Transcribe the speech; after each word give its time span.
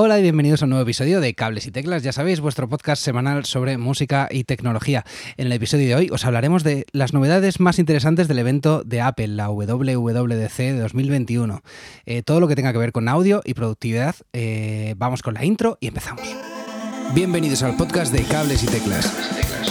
Hola 0.00 0.16
y 0.20 0.22
bienvenidos 0.22 0.62
a 0.62 0.66
un 0.66 0.70
nuevo 0.70 0.84
episodio 0.84 1.20
de 1.20 1.34
Cables 1.34 1.66
y 1.66 1.72
Teclas, 1.72 2.04
ya 2.04 2.12
sabéis, 2.12 2.38
vuestro 2.38 2.68
podcast 2.68 3.02
semanal 3.02 3.44
sobre 3.46 3.78
música 3.78 4.28
y 4.30 4.44
tecnología. 4.44 5.04
En 5.36 5.46
el 5.46 5.52
episodio 5.52 5.88
de 5.88 5.94
hoy 5.96 6.08
os 6.12 6.24
hablaremos 6.24 6.62
de 6.62 6.86
las 6.92 7.12
novedades 7.12 7.58
más 7.58 7.80
interesantes 7.80 8.28
del 8.28 8.38
evento 8.38 8.84
de 8.84 9.00
Apple, 9.00 9.26
la 9.26 9.50
WWDC 9.50 10.56
de 10.56 10.78
2021. 10.78 11.62
Eh, 12.06 12.22
todo 12.22 12.38
lo 12.38 12.46
que 12.46 12.54
tenga 12.54 12.72
que 12.72 12.78
ver 12.78 12.92
con 12.92 13.08
audio 13.08 13.42
y 13.44 13.54
productividad. 13.54 14.14
Eh, 14.32 14.94
vamos 14.96 15.22
con 15.22 15.34
la 15.34 15.44
intro 15.44 15.78
y 15.80 15.88
empezamos. 15.88 16.22
Bienvenidos 17.12 17.64
al 17.64 17.76
podcast 17.76 18.12
de 18.12 18.22
Cables 18.22 18.62
y 18.62 18.66
Teclas. 18.68 19.67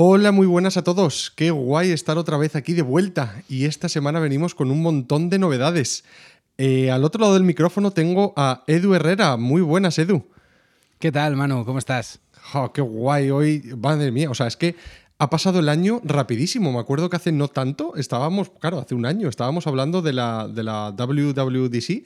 Hola, 0.00 0.30
muy 0.30 0.46
buenas 0.46 0.76
a 0.76 0.84
todos. 0.84 1.32
Qué 1.34 1.50
guay 1.50 1.90
estar 1.90 2.18
otra 2.18 2.36
vez 2.36 2.54
aquí 2.54 2.72
de 2.72 2.82
vuelta. 2.82 3.42
Y 3.48 3.64
esta 3.64 3.88
semana 3.88 4.20
venimos 4.20 4.54
con 4.54 4.70
un 4.70 4.80
montón 4.80 5.28
de 5.28 5.40
novedades. 5.40 6.04
Eh, 6.56 6.92
al 6.92 7.02
otro 7.02 7.22
lado 7.22 7.34
del 7.34 7.42
micrófono 7.42 7.90
tengo 7.90 8.32
a 8.36 8.62
Edu 8.68 8.94
Herrera. 8.94 9.36
Muy 9.36 9.60
buenas, 9.60 9.98
Edu. 9.98 10.24
¿Qué 11.00 11.10
tal, 11.10 11.34
Manu? 11.34 11.64
¿Cómo 11.64 11.80
estás? 11.80 12.20
qué 12.74 12.80
guay 12.80 13.30
hoy. 13.30 13.74
Madre 13.76 14.12
mía, 14.12 14.30
o 14.30 14.36
sea, 14.36 14.46
es 14.46 14.56
que 14.56 14.76
ha 15.18 15.30
pasado 15.30 15.58
el 15.58 15.68
año 15.68 16.00
rapidísimo. 16.04 16.70
Me 16.70 16.78
acuerdo 16.78 17.10
que 17.10 17.16
hace 17.16 17.32
no 17.32 17.48
tanto 17.48 17.96
estábamos, 17.96 18.50
claro, 18.50 18.78
hace 18.78 18.94
un 18.94 19.04
año 19.04 19.28
estábamos 19.28 19.66
hablando 19.66 20.00
de 20.00 20.12
la, 20.12 20.46
de 20.46 20.62
la 20.62 20.94
WWDC 20.96 22.04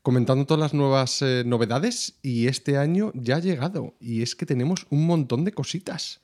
comentando 0.00 0.46
todas 0.46 0.60
las 0.60 0.72
nuevas 0.72 1.20
eh, 1.20 1.42
novedades 1.44 2.14
y 2.22 2.46
este 2.46 2.78
año 2.78 3.12
ya 3.12 3.36
ha 3.36 3.40
llegado 3.40 3.92
y 4.00 4.22
es 4.22 4.34
que 4.34 4.46
tenemos 4.46 4.86
un 4.88 5.06
montón 5.06 5.44
de 5.44 5.52
cositas 5.52 6.20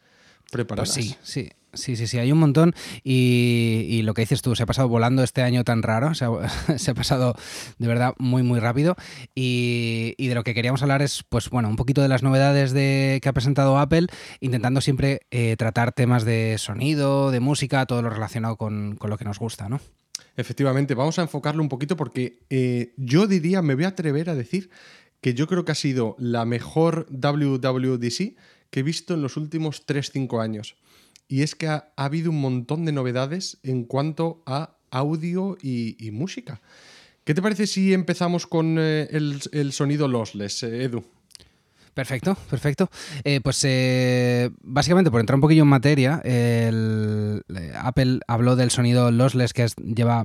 preparadas. 0.53 0.95
Pues 0.95 1.07
sí, 1.07 1.17
sí. 1.23 1.51
Sí, 1.75 1.97
sí, 1.97 2.07
sí, 2.07 2.19
hay 2.19 2.31
un 2.31 2.39
montón 2.39 2.75
y, 3.03 4.03
lo 4.05 4.13
que 4.13 4.21
dices 4.21 4.43
tú, 4.43 4.55
se 4.55 4.65
ha 4.65 4.67
pasado 4.67 4.89
volando 4.89 5.23
este 5.23 5.41
año 5.41 5.65
tan 5.65 5.83
raro, 5.83 6.15
se 6.15 6.27
ha, 6.27 6.95
pasado 6.95 7.35
de 7.79 7.89
verdad 7.89 8.13
muy, 8.19 8.43
muy 8.43 8.61
rápido 8.61 8.95
y, 9.35 10.15
de 10.19 10.35
lo 10.35 10.45
que 10.45 10.53
queríamos 10.53 10.83
hablar 10.83 11.01
es, 11.01 11.25
pues 11.27 11.49
bueno, 11.49 11.71
un 11.71 11.77
poquito 11.77 12.03
de 12.03 12.09
las 12.09 12.23
novedades 12.23 12.73
de, 12.73 13.21
que 13.23 13.29
ha 13.31 13.33
presentado 13.33 13.79
Apple, 13.79 14.09
intentando 14.41 14.83
siempre 14.83 15.23
eh, 15.31 15.57
tratar 15.57 15.93
temas 15.93 16.27
de 16.27 16.57
sonido, 16.59 17.31
de 17.31 17.41
música, 17.41 17.87
todo 17.87 18.03
lo 18.03 18.11
relacionado 18.11 18.57
con, 18.57 18.99
lo 19.03 19.17
que 19.17 19.25
nos 19.25 19.39
gusta, 19.39 19.71
¿no? 19.71 19.81
Efectivamente, 20.37 20.95
vamos 20.95 21.19
a 21.19 21.23
enfocarlo 21.23 21.63
un 21.63 21.71
poquito 21.71 21.97
porque 21.97 22.41
eh, 22.51 22.93
yo 22.99 23.27
diría, 23.27 23.63
me 23.63 23.75
voy 23.77 23.85
a 23.85 23.89
atrever 23.89 24.29
a 24.29 24.35
decir 24.35 24.69
que 25.23 25.33
yo 25.33 25.47
creo 25.47 25.65
que 25.65 25.73
ha 25.73 25.77
sido 25.77 26.17
la 26.19 26.45
mejor 26.45 27.07
WWDC 27.11 28.35
que 28.73 28.81
he 28.81 28.83
visto 28.83 29.13
en 29.13 29.21
los 29.21 29.37
últimos 29.37 29.87
3-5 29.87 30.43
años. 30.43 30.77
Y 31.29 31.43
es 31.43 31.55
que 31.55 31.69
ha, 31.69 31.93
habido 31.95 32.31
un 32.31 32.41
montón 32.41 32.87
de 32.87 32.93
novedades 32.93 33.59
en 33.63 33.85
cuanto 33.85 34.43
a 34.47 34.77
audio 34.91 35.59
y, 35.63 36.11
música. 36.11 36.63
¿Qué 37.25 37.35
te 37.35 37.43
parece 37.43 37.67
si 37.67 37.93
empezamos 37.93 38.47
con 38.47 38.79
eh, 38.81 39.09
el, 39.13 39.73
sonido 39.73 40.09
lossless, 40.09 40.63
eh, 40.63 40.85
Edu? 40.85 41.05
Perfecto, 41.95 42.37
perfecto. 42.51 42.91
Eh, 43.25 43.41
pues 43.43 43.67
básicamente, 44.63 45.11
por 45.11 45.21
entrar 45.21 45.37
un 45.37 45.43
poquillo 45.43 45.63
en 45.63 45.69
materia, 45.69 46.23
Apple 47.77 48.21
habló 48.27 48.57
del 48.57 48.71
sonido 48.71 49.11
lossless 49.11 49.53
que 49.53 49.67
lleva 49.77 50.25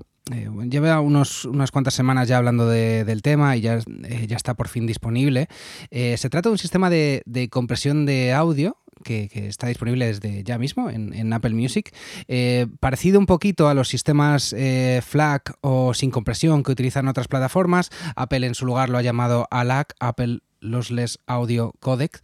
lleva 0.70 1.00
unos, 1.00 1.46
unas 1.46 1.72
cuantas 1.72 1.94
semanas 1.94 2.28
ya 2.28 2.38
hablando 2.38 2.68
del 2.68 3.22
tema 3.22 3.56
y 3.56 3.62
ya, 3.62 3.80
ya 4.28 4.36
está 4.36 4.56
por 4.56 4.68
fin 4.68 4.86
disponible. 4.86 5.48
se 5.90 6.30
trata 6.30 6.50
de 6.50 6.54
un 6.54 6.58
sistema 6.58 6.90
de, 6.90 7.22
de 7.26 7.48
compresión 7.50 8.06
de 8.06 8.34
audio 8.34 8.78
que, 9.04 9.48
está 9.48 9.68
disponible 9.68 10.08
desde 10.08 10.44
ya 10.44 10.58
mismo 10.58 10.90
en, 10.90 11.34
Apple 11.34 11.54
Music. 11.54 11.94
Eh, 12.28 12.68
parecido 12.80 13.20
un 13.20 13.26
poquito 13.26 13.68
a 13.68 13.74
los 13.74 13.88
sistemas 13.88 14.54
eh, 14.54 15.02
FLAC 15.04 15.58
o 15.62 15.94
sin 15.94 16.12
compresión 16.12 16.64
que 16.64 16.72
utilizan 16.72 17.08
otras 17.08 17.28
plataformas, 17.28 17.90
Apple 18.16 18.46
en 18.46 18.56
su 18.56 18.66
lugar 18.66 18.90
lo 18.90 18.98
ha 18.98 19.02
llamado 19.02 19.48
ALAC, 19.52 19.94
Apple 20.00 20.40
Lossless 20.60 21.20
Audio 21.28 21.74
Codec, 21.80 22.22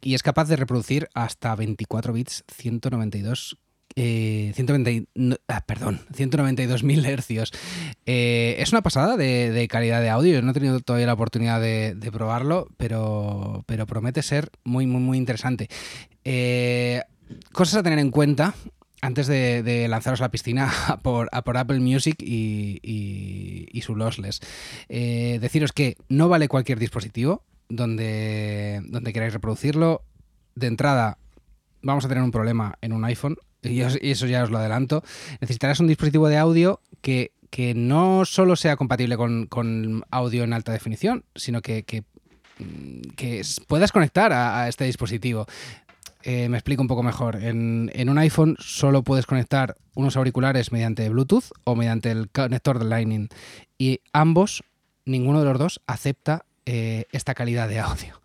y 0.00 0.14
es 0.14 0.22
capaz 0.22 0.48
de 0.48 0.56
reproducir 0.56 1.08
hasta 1.14 1.54
24 1.54 2.12
bits 2.12 2.44
192 2.48 3.58
eh, 3.96 4.52
190, 4.54 5.10
ah, 5.48 5.64
perdón, 5.66 6.00
192.000 6.14 7.06
hercios. 7.06 7.52
Eh, 8.06 8.56
es 8.58 8.72
una 8.72 8.82
pasada 8.82 9.16
de, 9.16 9.68
calidad 9.68 10.00
de 10.00 10.08
audio. 10.08 10.40
No 10.42 10.52
he 10.52 10.54
tenido 10.54 10.80
todavía 10.80 11.06
la 11.06 11.14
oportunidad 11.14 11.60
de, 11.60 12.10
probarlo, 12.12 12.68
pero, 12.76 13.64
pero 13.66 13.86
promete 13.86 14.22
ser 14.22 14.50
muy, 14.64 14.86
muy, 14.86 15.00
muy 15.00 15.18
interesante. 15.18 15.68
Eh, 16.24 17.02
cosas 17.52 17.76
a 17.76 17.82
tener 17.82 17.98
en 17.98 18.10
cuenta 18.10 18.54
antes 19.02 19.26
de, 19.26 19.86
lanzaros 19.88 20.20
a 20.20 20.24
la 20.24 20.30
piscina 20.30 20.70
por, 21.02 21.28
por 21.44 21.56
Apple 21.56 21.80
Music 21.80 22.16
y, 22.20 23.80
su 23.82 23.96
lossless. 23.96 24.40
Eh, 24.88 25.38
deciros 25.40 25.72
que 25.72 25.96
no 26.08 26.28
vale 26.28 26.48
cualquier 26.48 26.78
dispositivo 26.78 27.44
donde, 27.70 28.82
donde 28.84 29.12
queráis 29.14 29.32
reproducirlo. 29.32 30.02
De 30.54 30.66
entrada, 30.66 31.16
vamos 31.80 32.04
a 32.04 32.08
tener 32.08 32.22
un 32.22 32.32
problema 32.32 32.76
en 32.82 32.92
un 32.92 33.04
iPhone 33.06 33.38
y 33.62 33.80
eso 33.80 34.26
ya 34.26 34.42
os 34.42 34.50
lo 34.50 34.58
adelanto, 34.58 35.02
necesitarás 35.40 35.80
un 35.80 35.86
dispositivo 35.86 36.28
de 36.28 36.38
audio 36.38 36.80
que, 37.02 37.32
no 37.74 38.24
solo 38.24 38.56
sea 38.56 38.76
compatible 38.76 39.16
con, 39.16 40.04
audio 40.10 40.44
en 40.44 40.52
alta 40.52 40.72
definición, 40.72 41.24
sino 41.34 41.60
que, 41.60 41.82
que, 41.82 42.04
mm, 42.58 43.66
puedas 43.66 43.92
conectar 43.92 44.32
a, 44.32 44.68
este 44.68 44.84
dispositivo. 44.84 45.46
Eh, 46.22 46.48
me 46.48 46.58
explico 46.58 46.82
un 46.82 46.88
poco 46.88 47.02
mejor. 47.02 47.36
En, 47.36 47.90
un 48.08 48.18
iPhone 48.18 48.56
solo 48.58 49.02
puedes 49.02 49.26
conectar 49.26 49.76
unos 49.94 50.16
auriculares 50.16 50.72
mediante 50.72 51.08
Bluetooth 51.08 51.50
o 51.64 51.74
mediante 51.74 52.10
el 52.10 52.30
conector 52.30 52.78
de 52.78 52.84
Lightning. 52.84 53.28
Y 53.78 54.00
ambos, 54.12 54.62
ninguno 55.04 55.40
de 55.40 55.46
los 55.46 55.58
dos, 55.58 55.80
acepta 55.86 56.44
eh, 56.66 57.06
esta 57.12 57.34
calidad 57.34 57.68
de 57.68 57.80
audio. 57.80 58.20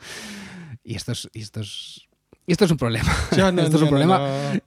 Y 0.83 0.95
esto 0.95 1.13
es, 1.13 1.29
y 1.33 1.41
esto 1.41 1.61
es 1.61 2.07
y 2.47 2.51
esto 2.51 2.65
es 2.65 2.71
un 2.71 2.77
problema. 2.77 3.11
esto 3.31 3.77
es 3.77 3.81
un 3.81 3.89
problema. 3.89 4.21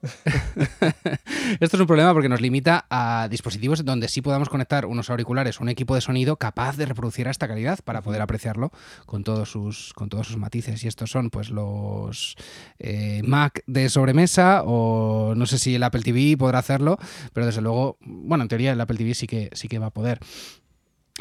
esto 1.61 1.77
es 1.77 1.81
un 1.81 1.87
problema 1.87 2.13
porque 2.13 2.29
nos 2.29 2.41
limita 2.41 2.87
a 2.91 3.29
dispositivos 3.31 3.85
donde 3.85 4.09
sí 4.09 4.21
podamos 4.21 4.49
conectar 4.49 4.85
unos 4.85 5.11
auriculares, 5.11 5.61
un 5.61 5.69
equipo 5.69 5.95
de 5.95 6.01
sonido 6.01 6.37
capaz 6.37 6.77
de 6.77 6.87
reproducir 6.87 7.29
a 7.29 7.31
esta 7.31 7.47
calidad 7.47 7.79
para 7.85 8.03
poder 8.03 8.21
apreciarlo 8.21 8.73
con 9.07 9.23
todos 9.23 9.51
sus, 9.51 9.93
con 9.95 10.09
todos 10.09 10.27
sus 10.27 10.39
matices. 10.39 10.83
Y 10.83 10.89
estos 10.89 11.11
son 11.11 11.31
pues 11.31 11.51
los 11.51 12.35
eh, 12.81 13.23
Mac 13.25 13.63
de 13.67 13.89
sobremesa 13.89 14.63
o 14.65 15.35
no 15.37 15.47
sé 15.47 15.59
si 15.59 15.77
el 15.77 15.83
Apple 15.85 16.03
TV 16.03 16.37
podrá 16.37 16.59
hacerlo, 16.59 16.99
pero 17.33 17.47
desde 17.47 17.61
luego, 17.61 17.97
bueno, 18.01 18.43
en 18.43 18.49
teoría 18.49 18.73
el 18.73 18.81
Apple 18.81 18.97
TV 18.97 19.15
sí 19.15 19.29
que, 19.29 19.51
sí 19.53 19.69
que 19.69 19.79
va 19.79 19.87
a 19.87 19.91
poder. 19.91 20.19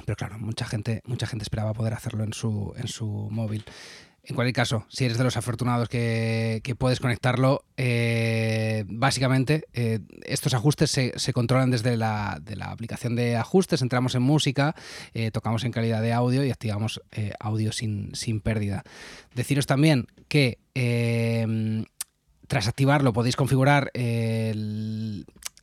Pero 0.06 0.16
claro, 0.16 0.38
mucha 0.40 0.66
gente, 0.66 1.02
mucha 1.06 1.28
gente 1.28 1.44
esperaba 1.44 1.74
poder 1.74 1.94
hacerlo 1.94 2.24
en 2.24 2.34
su, 2.34 2.74
en 2.78 2.88
su 2.88 3.06
móvil. 3.32 3.66
En 4.28 4.36
cualquier 4.36 4.56
caso, 4.56 4.86
si 4.90 5.06
eres 5.06 5.18
de 5.18 5.24
los 5.24 5.38
afortunados 5.38 5.88
que, 5.88 6.76
puedes 6.78 7.00
conectarlo, 7.00 7.64
eh, 7.78 8.84
básicamente 8.88 9.64
eh, 9.74 10.00
estos 10.24 10.54
ajustes 10.54 10.92
se, 10.92 11.34
controlan 11.34 11.72
desde 11.72 11.96
la, 11.96 12.38
de 12.42 12.58
la, 12.58 12.66
aplicación 12.66 13.16
de 13.16 13.38
ajustes, 13.38 13.82
entramos 13.82 14.16
en 14.16 14.24
música, 14.24 14.76
eh, 15.14 15.32
tocamos 15.32 15.64
en 15.64 15.72
calidad 15.72 16.02
de 16.02 16.12
audio 16.12 16.44
y 16.44 16.52
activamos 16.52 17.02
audio 17.40 17.72
sin, 17.72 18.14
sin, 18.16 18.42
pérdida. 18.42 18.84
Deciros 19.34 19.66
también 19.66 20.08
que 20.28 20.60
tras 22.48 22.68
activarlo 22.68 23.14
podéis 23.14 23.36
configurar 23.36 23.92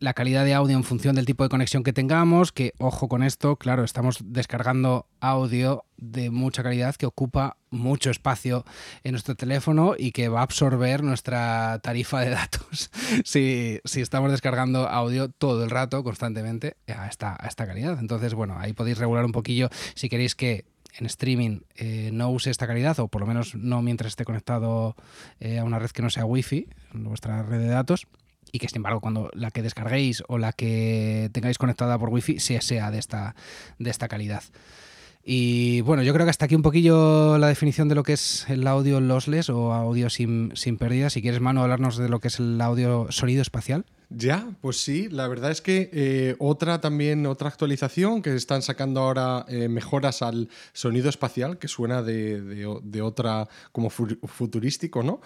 la 0.01 0.13
calidad 0.13 0.45
de 0.45 0.55
audio 0.55 0.77
en 0.77 0.85
función 0.85 1.15
del 1.17 1.25
tipo 1.25 1.45
de 1.45 1.49
conexión 1.49 1.83
que 1.83 1.93
tengamos, 1.93 2.53
que 2.53 2.75
ojo 2.79 3.09
con 3.09 3.23
esto, 3.23 3.57
claro, 3.57 3.85
estamos 3.85 4.19
descargando 4.23 5.07
audio 5.21 5.85
de 5.97 6.31
mucha 6.31 6.63
calidad 6.63 6.95
que 6.97 7.07
ocupa 7.07 7.57
mucho 7.71 8.11
espacio 8.11 8.65
en 9.03 9.13
nuestro 9.13 9.35
teléfono 9.35 9.95
y 9.97 10.13
que 10.13 10.29
va 10.29 10.41
a 10.41 10.43
absorber 10.43 11.03
nuestra 11.03 11.81
tarifa 11.83 12.21
de 12.21 12.31
datos 12.31 12.91
si, 13.25 13.81
estamos 13.85 14.31
descargando 14.31 14.89
audio 14.89 15.31
todo 15.31 15.65
el 15.65 15.71
rato, 15.71 16.05
constantemente, 16.05 16.77
esta, 16.87 17.37
a 17.39 17.47
esta 17.47 17.67
calidad. 17.67 17.99
Entonces, 17.99 18.35
bueno, 18.35 18.57
ahí 18.59 18.73
podéis 18.75 18.99
regular 18.99 19.25
un 19.25 19.33
poquillo 19.33 19.71
si 19.95 20.09
queréis 20.09 20.35
que 20.35 20.67
en 20.97 21.07
streaming 21.07 21.61
eh, 21.77 22.11
no 22.13 22.31
use 22.31 22.51
esta 22.51 22.67
calidad, 22.67 22.99
o 23.01 23.09
por 23.09 23.21
lo 23.21 23.27
menos 23.27 23.55
no 23.55 23.83
mientras 23.83 24.13
esté 24.13 24.25
conectado 24.25 24.97
eh, 25.41 25.59
a 25.59 25.65
una 25.65 25.79
red 25.79 25.91
que 25.91 26.03
no 26.03 26.11
sea 26.11 26.25
wifi, 26.25 26.69
vuestra 26.93 27.43
red 27.43 27.61
de 27.61 27.69
datos 27.69 28.07
y 28.53 28.59
que 28.61 28.69
sin 28.69 28.77
embargo 28.77 29.01
cuando 29.01 29.31
la 29.35 29.51
que 29.51 29.63
descarguéis 29.63 30.23
o 30.29 30.39
la 30.39 30.53
que 30.53 31.29
tengáis 31.33 31.59
conectada 31.59 31.99
por 31.99 32.11
wifi 32.11 32.39
sea, 32.39 32.61
sea 32.61 32.91
de, 32.93 32.99
esta, 32.99 33.35
de 33.79 33.91
esta 33.91 34.07
calidad. 34.07 34.45
Y 35.27 35.81
bueno, 35.81 36.03
yo 36.03 36.13
creo 36.13 36.27
que 36.27 36.31
hasta 36.31 36.45
aquí 36.45 36.55
un 36.55 36.63
poquillo 36.63 37.39
la 37.39 37.49
definición 37.49 37.89
de 37.89 37.95
lo 37.95 38.03
que 38.03 38.13
es 38.13 38.45
el 38.49 38.67
audio 38.67 39.01
lossless 39.01 39.49
o 39.49 39.73
audio 39.73 40.11
sin, 40.11 40.53
sin 40.55 40.77
pérdida. 40.77 41.09
Si 41.09 41.23
quieres, 41.23 41.41
Manu, 41.41 41.63
hablarnos 41.63 41.97
de 41.97 42.11
lo 42.11 42.21
que 42.21 42.29
es 42.29 42.39
el 42.39 42.61
audio 42.61 43.07
sonido 43.11 43.41
espacial. 43.41 43.87
Ya, 44.17 44.47
pues 44.61 44.83
sí, 44.83 45.09
la 45.11 45.27
verdad 45.29 45.51
es 45.51 45.61
que 45.61 45.91
eh, 45.93 46.37
otra 46.39 46.81
también, 46.81 47.27
otra 47.27 47.49
actualización 47.49 48.23
que 48.23 48.35
están 48.35 48.63
sacando 48.63 49.01
ahora 49.01 49.45
eh, 49.49 49.69
mejoras 49.69 50.23
al 50.23 50.49
sonido 50.73 51.09
espacial, 51.09 51.59
que 51.59 51.69
suena 51.69 52.03
de, 52.03 52.67
otra 53.03 53.49
como 53.73 53.91
futurístico, 53.91 55.03
¿no? 55.03 55.21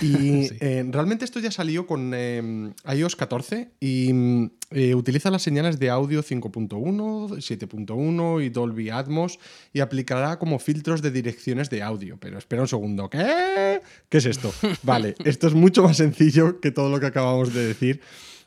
Y 0.00 0.48
eh, 0.60 0.84
realmente 0.90 1.24
esto 1.24 1.38
ya 1.38 1.50
salió 1.50 1.86
con 1.86 2.12
iOS 2.12 3.16
14 3.16 3.70
y 3.80 4.12
mm, 4.12 4.50
utiliza 4.96 5.30
las 5.30 5.42
señales 5.42 5.78
de 5.78 5.90
audio 5.90 6.22
5.1, 6.22 6.68
7.1 6.68 8.44
y 8.44 8.48
Dolby 8.48 8.90
Atmos 8.90 9.38
y 9.72 9.80
aplicará 9.80 10.38
como 10.38 10.58
filtros 10.58 11.02
de 11.02 11.10
direcciones 11.10 11.70
de 11.70 11.82
audio. 11.82 12.18
Pero 12.18 12.38
espera 12.38 12.62
un 12.62 12.68
segundo, 12.68 13.08
¿qué? 13.08 13.80
¿Qué 14.08 14.18
es 14.18 14.26
esto? 14.26 14.52
Vale, 14.82 15.14
esto 15.24 15.46
es 15.46 15.54
mucho 15.54 15.82
más 15.82 15.98
sencillo 15.98 16.60
que 16.60 16.70
todo 16.70 16.90
lo 16.90 16.98
que 16.98 17.06
acabamos 17.06 17.54
de 17.54 17.66
decir. 17.66 18.00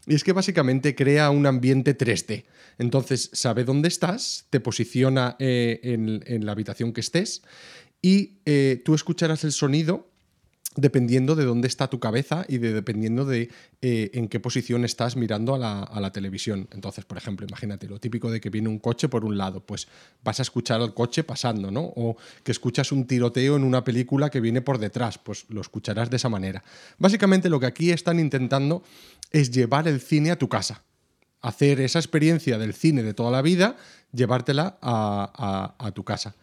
Y 0.08 0.16
es 0.16 0.24
que 0.24 0.32
básicamente 0.32 0.96
crea 0.96 1.30
un 1.30 1.46
ambiente 1.46 1.96
3D. 1.98 2.46
Entonces 2.78 3.30
sabe 3.34 3.66
dónde 3.66 3.90
estás, 3.90 4.48
te 4.50 4.62
posiciona 4.62 5.36
eh, 5.38 5.80
en, 5.84 6.46
la 6.46 6.54
habitación 6.54 6.94
que 6.94 7.02
estés 7.02 7.44
y 8.02 8.40
eh, 8.46 8.82
tú 8.86 8.96
escucharás 8.96 9.44
el 9.44 9.52
sonido 9.52 10.10
dependiendo 10.78 11.36
de 11.36 11.44
dónde 11.44 11.68
está 11.68 11.90
tu 11.90 12.00
cabeza 12.00 12.46
y 12.48 12.60
de, 12.60 12.72
dependiendo 12.72 13.26
de 13.26 13.50
eh, 13.82 14.12
en 14.14 14.28
qué 14.28 14.40
posición 14.40 14.86
estás 14.86 15.18
mirando 15.18 15.56
a 15.56 15.58
la, 16.00 16.12
televisión. 16.12 16.70
Entonces, 16.72 17.04
por 17.04 17.18
ejemplo, 17.18 17.46
imagínate 17.46 17.88
lo 17.88 18.00
típico 18.00 18.32
de 18.32 18.40
que 18.40 18.50
viene 18.50 18.70
un 18.70 18.80
coche 18.80 19.10
por 19.10 19.26
un 19.26 19.38
lado, 19.38 19.60
pues 19.60 19.88
vas 20.24 20.40
a 20.40 20.44
escuchar 20.44 20.80
al 20.80 20.94
coche 20.94 21.24
pasando, 21.24 21.72
¿no? 21.72 21.82
O 21.82 22.16
que 22.44 22.52
escuchas 22.52 22.92
un 22.92 23.06
tiroteo 23.06 23.58
en 23.58 23.64
una 23.64 23.84
película 23.84 24.30
que 24.30 24.40
viene 24.40 24.62
por 24.62 24.78
detrás, 24.78 25.18
pues 25.18 25.46
lo 25.50 25.60
escucharás 25.62 26.10
de 26.10 26.18
esa 26.18 26.30
manera. 26.30 26.64
Básicamente 26.98 27.50
lo 27.50 27.60
que 27.60 27.66
aquí 27.66 27.92
están 27.92 28.20
intentando 28.20 28.84
es 29.32 29.52
llevar 29.52 29.88
el 29.88 30.00
cine 30.00 30.32
a 30.32 30.38
tu 30.38 30.48
casa. 30.48 30.84
Hacer 31.42 31.82
esa 31.82 32.00
experiencia 32.00 32.58
del 32.58 32.74
cine 32.74 33.04
de 33.04 33.14
toda 33.14 33.32
la 33.32 33.42
vida, 33.42 33.76
llevártela 34.14 34.78
a 34.82 35.92
tu 35.94 36.04
casa. 36.04 36.36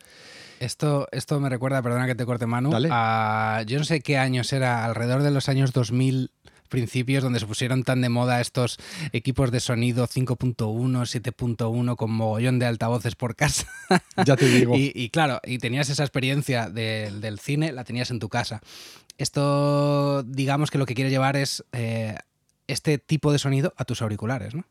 Esto, 0.64 1.08
esto 1.12 1.38
me 1.40 1.50
recuerda, 1.50 1.82
perdona 1.82 2.06
que 2.06 2.14
te 2.14 2.25
corte 2.25 2.46
Manu, 2.46 2.70
a 2.90 3.62
yo 3.66 3.78
no 3.78 3.84
sé 3.84 4.00
qué 4.00 4.16
años 4.16 4.50
era, 4.52 4.84
alrededor 4.87 5.22
de 5.22 5.31
los 5.31 5.50
años 5.50 5.72
2000 5.72 6.31
principios 6.70 7.22
donde 7.22 7.38
se 7.38 7.46
pusieron 7.46 7.84
tan 7.84 8.00
de 8.00 8.08
moda 8.08 8.40
estos 8.40 8.78
equipos 9.12 9.52
de 9.52 9.61
sonido 9.61 10.08
5.1, 10.08 10.56
7.1 10.64 11.96
con 11.96 12.11
mogollón 12.11 12.58
de 12.58 12.66
altavoces 12.66 13.14
por 13.14 13.37
casa. 13.37 13.66
Ya 14.25 14.37
te 14.37 14.49
digo. 14.49 14.75
y, 14.76 15.11
claro, 15.11 15.40
y 15.44 15.58
tenías 15.58 15.90
esa 15.90 16.02
experiencia 16.02 16.70
del 16.70 17.38
cine, 17.38 17.70
la 17.70 17.84
tenías 17.84 18.10
en 18.10 18.19
tu 18.19 18.31
casa. 18.31 18.60
Esto, 19.19 20.22
digamos 20.25 20.70
que 20.70 20.78
lo 20.78 20.87
que 20.87 20.94
quiere 20.94 21.10
llevar 21.10 21.37
es 21.37 21.62
eh, 21.72 22.17
este 22.67 22.99
tipo 22.99 23.32
de 23.32 23.38
sonido 23.38 23.75
a 23.76 23.84
tus 23.84 24.02
auriculares, 24.02 24.55
¿no? 24.55 24.64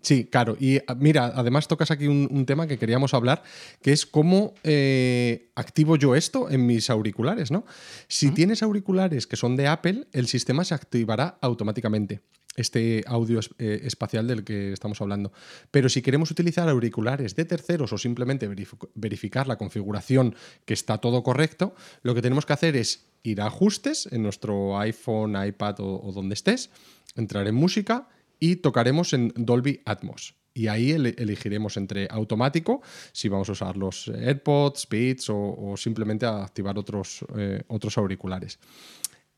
Sí, 0.00 0.24
claro. 0.24 0.56
Y 0.58 0.78
ah, 0.86 0.96
mira, 0.98 1.26
además 1.34 1.68
tocas 1.68 1.90
aquí 1.90 2.08
un, 2.08 2.44
tema 2.46 2.66
que 2.66 2.78
queríamos 2.78 3.14
hablar, 3.14 3.42
que 3.82 3.92
es 3.92 4.04
cómo 4.04 4.54
eh, 4.64 5.50
activo 5.54 5.96
yo 5.96 6.14
esto 6.16 6.50
en 6.50 6.66
mis 6.66 6.90
auriculares, 6.90 7.50
¿no? 7.50 7.64
Si 8.08 8.32
tienes 8.32 8.62
auriculares 8.62 9.26
que 9.26 9.36
son 9.36 9.56
de 9.56 9.68
Apple, 9.68 10.08
el 10.12 10.26
sistema 10.26 10.64
se 10.64 10.74
activará 10.74 11.38
automáticamente 11.40 12.20
este 12.56 13.02
audio 13.06 13.40
eh, 13.58 13.80
espacial 13.84 14.26
del 14.26 14.44
que 14.44 14.72
estamos 14.72 15.00
hablando. 15.00 15.32
Pero 15.70 15.88
si 15.88 16.02
queremos 16.02 16.30
utilizar 16.30 16.68
auriculares 16.68 17.34
de 17.36 17.44
terceros 17.44 17.92
o 17.92 17.98
simplemente 17.98 18.48
verificar 18.94 19.46
la 19.46 19.56
configuración 19.56 20.34
que 20.64 20.74
está 20.74 20.98
todo 20.98 21.22
correcto, 21.22 21.74
lo 22.02 22.14
que 22.14 22.22
tenemos 22.22 22.46
que 22.46 22.52
hacer 22.52 22.76
es 22.76 23.06
ir 23.22 23.40
a 23.40 23.46
ajustes 23.46 24.08
en 24.10 24.22
nuestro 24.22 24.78
iPhone, 24.78 25.34
iPad 25.46 25.76
o 25.80 26.12
donde 26.12 26.34
estés, 26.34 26.70
entrar 27.16 27.46
en 27.48 27.54
música 27.54 28.08
y 28.44 28.56
tocaremos 28.56 29.14
en 29.14 29.32
Dolby 29.36 29.80
Atmos. 29.86 30.34
Y 30.52 30.68
ahí 30.68 30.90
elegiremos 30.90 31.78
entre 31.78 32.06
automático, 32.10 32.82
si 33.10 33.30
vamos 33.30 33.48
a 33.48 33.52
usar 33.52 33.78
los 33.78 34.08
AirPods, 34.08 34.86
Beats 34.90 35.30
o, 35.30 35.74
simplemente 35.78 36.26
a 36.26 36.44
activar 36.44 36.78
otros, 36.78 37.24
eh, 37.38 37.62
otros 37.68 37.96
auriculares. 37.96 38.58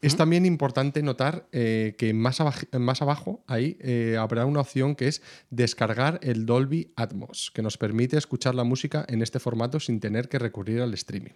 Es 0.00 0.16
también 0.16 0.44
importante 0.44 1.04
notar 1.04 1.46
eh, 1.52 1.94
que 1.96 2.12
más, 2.12 2.42
más, 2.72 3.00
abajo 3.00 3.44
ahí 3.46 3.78
eh, 3.80 4.16
habrá 4.18 4.44
una 4.44 4.60
opción 4.60 4.96
que 4.96 5.06
es 5.06 5.22
descargar 5.50 6.18
el 6.22 6.44
Dolby 6.44 6.92
Atmos, 6.96 7.52
que 7.54 7.62
nos 7.62 7.78
permite 7.78 8.18
escuchar 8.18 8.56
la 8.56 8.64
música 8.64 9.06
en 9.08 9.22
este 9.22 9.38
formato 9.38 9.78
sin 9.78 10.00
tener 10.00 10.28
que 10.28 10.40
recurrir 10.40 10.82
al 10.82 10.92
streaming. 10.94 11.32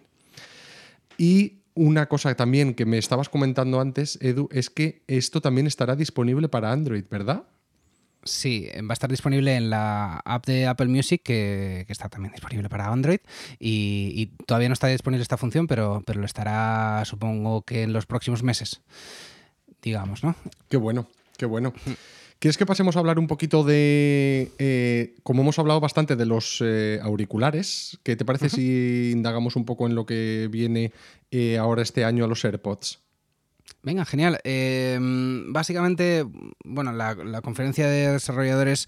Y 1.17 1.61
una 1.73 2.07
cosa 2.07 2.35
también 2.35 2.73
que 2.73 2.85
me 2.85 2.97
estabas 2.97 3.29
comentando 3.29 3.79
antes, 3.79 4.19
Edu, 4.21 4.49
es 4.51 4.69
que 4.69 5.03
esto 5.07 5.39
también 5.39 5.67
estará 5.67 5.95
disponible 5.95 6.49
para 6.49 6.71
Android, 6.71 7.05
¿verdad? 7.09 7.45
Sí, 8.23 8.69
va 8.87 8.91
a 8.91 8.93
estar 8.93 9.09
disponible 9.09 9.55
en 9.55 9.69
la 9.69 10.21
app 10.25 10.45
de 10.45 10.67
Apple 10.67 10.87
Music, 10.87 11.21
que, 11.23 11.85
está 11.87 12.07
también 12.09 12.31
disponible 12.31 12.69
para 12.69 12.87
Android. 12.87 13.19
Y, 13.59 14.27
todavía 14.45 14.69
no 14.69 14.73
está 14.73 14.87
disponible 14.87 15.23
esta 15.23 15.37
función, 15.37 15.67
pero, 15.67 16.03
pero 16.05 16.19
lo 16.19 16.25
estará, 16.25 17.03
supongo 17.05 17.63
que 17.63 17.83
en 17.83 17.93
los 17.93 18.05
próximos 18.05 18.43
meses, 18.43 18.81
digamos, 19.81 20.23
¿no? 20.23 20.35
Qué 20.69 20.77
bueno, 20.77 21.07
qué 21.37 21.45
bueno. 21.45 21.73
¿Quieres 22.41 22.57
que 22.57 22.65
pasemos 22.65 22.95
a 22.95 22.99
hablar 22.99 23.19
un 23.19 23.27
poquito 23.27 23.63
de, 23.63 24.51
eh, 24.57 25.13
como 25.21 25.43
hemos 25.43 25.59
hablado 25.59 25.79
bastante 25.79 26.15
de 26.15 26.25
los 26.25 26.57
eh, 26.65 26.99
auriculares, 27.03 27.99
¿qué 28.01 28.15
te 28.15 28.25
parece 28.25 28.49
si 28.49 29.11
indagamos 29.11 29.55
un 29.55 29.63
poco 29.63 29.85
en 29.85 29.93
lo 29.93 30.07
que 30.07 30.47
viene 30.49 30.91
eh, 31.29 31.59
ahora 31.59 31.83
este 31.83 32.03
año 32.03 32.25
a 32.25 32.27
los 32.27 32.43
AirPods? 32.43 32.99
Venga, 33.83 34.05
genial. 34.05 34.39
básicamente, 35.51 36.25
bueno, 36.63 36.91
la, 36.91 37.41
conferencia 37.41 37.87
de 37.87 38.11
desarrolladores 38.13 38.87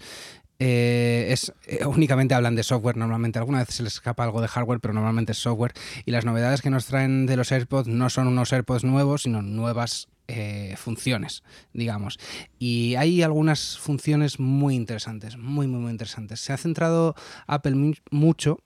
es 0.58 1.52
únicamente 1.86 2.34
hablan 2.34 2.54
de 2.54 2.62
software 2.62 2.96
normalmente. 2.96 3.38
Alguna 3.38 3.58
vez 3.58 3.68
se 3.70 3.82
les 3.82 3.94
escapa 3.94 4.24
algo 4.24 4.40
de 4.40 4.48
hardware, 4.48 4.80
pero 4.80 4.94
normalmente 4.94 5.32
es 5.32 5.38
software. 5.38 5.72
Y 6.04 6.10
las 6.10 6.24
novedades 6.24 6.62
que 6.62 6.70
nos 6.70 6.86
traen 6.86 7.26
de 7.26 7.36
los 7.36 7.50
AirPods 7.52 7.88
no 7.88 8.08
son 8.10 8.28
unos 8.28 8.52
AirPods 8.52 8.84
nuevos, 8.84 9.22
sino 9.22 9.42
nuevas 9.42 10.08
eh, 10.26 10.74
funciones, 10.78 11.42
digamos. 11.74 12.18
Y 12.58 12.94
hay 12.94 13.22
algunas 13.22 13.76
funciones 13.78 14.40
muy 14.40 14.74
interesantes, 14.74 15.36
muy, 15.36 15.66
muy, 15.66 15.80
muy 15.80 15.90
interesantes. 15.90 16.40
Se 16.40 16.54
ha 16.54 16.56
centrado 16.56 17.14
Apple 17.46 17.94
mucho 18.10 18.58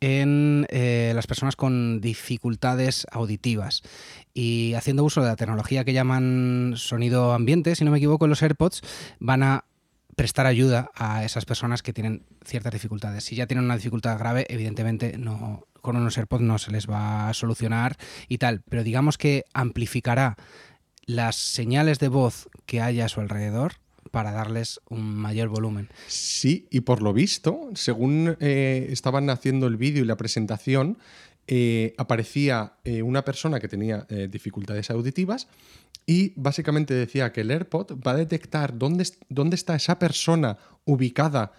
en 0.00 0.66
eh, 0.70 1.12
las 1.14 1.26
personas 1.26 1.56
con 1.56 2.00
dificultades 2.00 3.06
auditivas 3.10 3.82
y 4.34 4.74
haciendo 4.74 5.04
uso 5.04 5.22
de 5.22 5.28
la 5.28 5.36
tecnología 5.36 5.84
que 5.84 5.92
llaman 5.92 6.74
sonido 6.76 7.32
ambiente, 7.32 7.74
si 7.74 7.84
no 7.84 7.90
me 7.90 7.98
equivoco, 7.98 8.26
los 8.26 8.42
AirPods 8.42 8.82
van 9.18 9.42
a 9.42 9.64
prestar 10.16 10.46
ayuda 10.46 10.90
a 10.94 11.24
esas 11.24 11.44
personas 11.44 11.82
que 11.82 11.92
tienen 11.92 12.24
ciertas 12.44 12.72
dificultades. 12.72 13.24
Si 13.24 13.36
ya 13.36 13.46
tienen 13.46 13.64
una 13.64 13.76
dificultad 13.76 14.18
grave, 14.18 14.46
evidentemente 14.48 15.18
no, 15.18 15.66
con 15.82 15.96
unos 15.96 16.16
AirPods 16.18 16.42
no 16.42 16.58
se 16.58 16.72
les 16.72 16.88
va 16.88 17.28
a 17.28 17.34
solucionar 17.34 17.96
y 18.28 18.38
tal, 18.38 18.62
pero 18.68 18.82
digamos 18.82 19.18
que 19.18 19.44
amplificará 19.52 20.36
las 21.04 21.36
señales 21.36 21.98
de 21.98 22.08
voz 22.08 22.48
que 22.66 22.80
haya 22.80 23.04
a 23.04 23.08
su 23.08 23.20
alrededor 23.20 23.74
para 24.10 24.32
darles 24.32 24.80
un 24.88 25.14
mayor 25.14 25.48
volumen. 25.48 25.88
Sí, 26.06 26.68
y 26.70 26.80
por 26.80 27.02
lo 27.02 27.12
visto, 27.12 27.70
según 27.74 28.36
eh, 28.40 28.88
estaban 28.90 29.30
haciendo 29.30 29.66
el 29.66 29.76
vídeo 29.76 30.02
y 30.02 30.06
la 30.06 30.16
presentación, 30.16 30.98
eh, 31.48 31.94
aparecía 31.96 32.74
eh, 32.84 33.02
una 33.02 33.24
persona 33.24 33.60
que 33.60 33.68
tenía 33.68 34.06
dificultades 34.28 34.90
auditivas 34.90 35.48
y 36.04 36.32
básicamente 36.36 36.94
decía 36.94 37.32
que 37.32 37.42
el 37.42 37.50
AirPod 37.50 38.00
va 38.04 38.12
a 38.12 38.16
detectar 38.16 38.76
dónde, 38.76 39.06
dónde 39.28 39.54
está 39.54 39.76
esa 39.76 39.98
persona 39.98 40.58
ubicada 40.84 41.52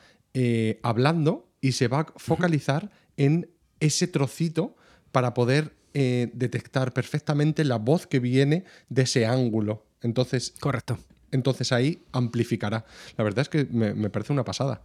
hablando 0.83 1.50
y 1.62 1.71
se 1.71 1.88
va 1.88 2.01
a 2.01 2.13
focalizar 2.17 2.91
en 3.15 3.50
ese 3.79 4.07
trocito 4.07 4.75
para 5.12 5.33
poder 5.33 5.74
detectar 5.93 6.93
perfectamente 6.93 7.63
la 7.63 7.77
voz 7.77 8.05
que 8.05 8.19
viene 8.19 8.65
de 8.89 9.01
ese 9.01 9.25
ángulo. 9.25 9.88
Entonces, 10.01 10.53
Correcto. 10.60 11.00
Entonces 11.31 11.72
ahí 11.72 12.03
amplificará. 12.12 12.86
La 13.17 13.24
verdad 13.24 13.41
es 13.41 13.50
que 13.50 13.65
me, 13.65 14.10
parece 14.10 14.34
una 14.34 14.43
pasada. 14.43 14.81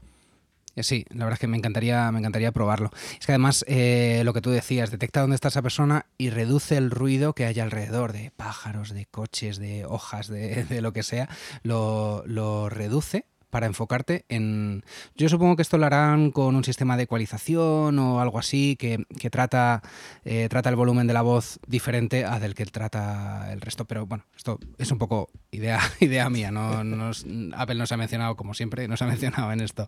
Eh, 0.74 0.82
sí, 0.82 1.04
la 1.10 1.24
verdad 1.24 1.34
es 1.34 1.40
que 1.40 1.46
me 1.46 1.58
encantaría, 1.58 2.10
me 2.12 2.18
encantaría 2.18 2.50
probarlo. 2.50 2.90
Es 3.18 3.26
que 3.26 3.32
además, 3.32 3.64
eh, 3.68 4.22
lo 4.24 4.32
que 4.32 4.40
tú 4.40 4.50
decías, 4.50 4.90
detecta 4.90 5.20
dónde 5.20 5.34
está 5.34 5.48
esa 5.48 5.62
persona 5.62 6.06
y 6.16 6.30
reduce 6.30 6.76
el 6.76 6.90
ruido 6.90 7.34
que 7.34 7.44
hay 7.44 7.60
alrededor 7.60 8.12
de 8.12 8.30
pájaros, 8.30 8.94
de 8.94 9.06
coches, 9.06 9.58
de 9.58 9.84
hojas, 9.84 10.28
de, 10.28 10.64
de 10.68 10.80
lo 10.80 10.92
que 10.92 11.02
sea. 11.02 11.28
Lo, 11.62 12.24
lo 12.26 12.68
reduce 12.70 13.26
para 13.52 13.66
enfocarte 13.66 14.24
en... 14.30 14.82
Yo 15.14 15.28
supongo 15.28 15.56
que 15.56 15.62
esto 15.62 15.76
lo 15.76 15.84
harán 15.84 16.30
con 16.30 16.56
un 16.56 16.64
sistema 16.64 16.96
de 16.96 17.02
ecualización 17.02 17.98
o 17.98 18.22
algo 18.22 18.38
así 18.38 18.76
que, 18.76 19.04
trata, 19.30 19.82
eh, 20.24 20.48
trata 20.48 20.70
el 20.70 20.76
volumen 20.76 21.06
de 21.06 21.12
la 21.12 21.20
voz 21.20 21.60
diferente 21.66 22.24
a 22.24 22.40
del 22.40 22.54
que 22.54 22.64
trata 22.64 23.52
el 23.52 23.60
resto. 23.60 23.84
Pero 23.84 24.06
bueno, 24.06 24.24
esto 24.34 24.58
es 24.78 24.90
un 24.90 24.96
poco 24.96 25.28
idea, 25.50 25.80
idea 26.00 26.30
mía. 26.30 26.50
No, 26.50 27.12
Apple 27.54 27.74
no 27.74 27.86
se 27.86 27.92
ha 27.92 27.98
mencionado, 27.98 28.36
como 28.36 28.54
siempre, 28.54 28.88
no 28.88 28.96
se 28.96 29.04
ha 29.04 29.06
mencionado 29.06 29.52
en 29.52 29.60
esto. 29.60 29.86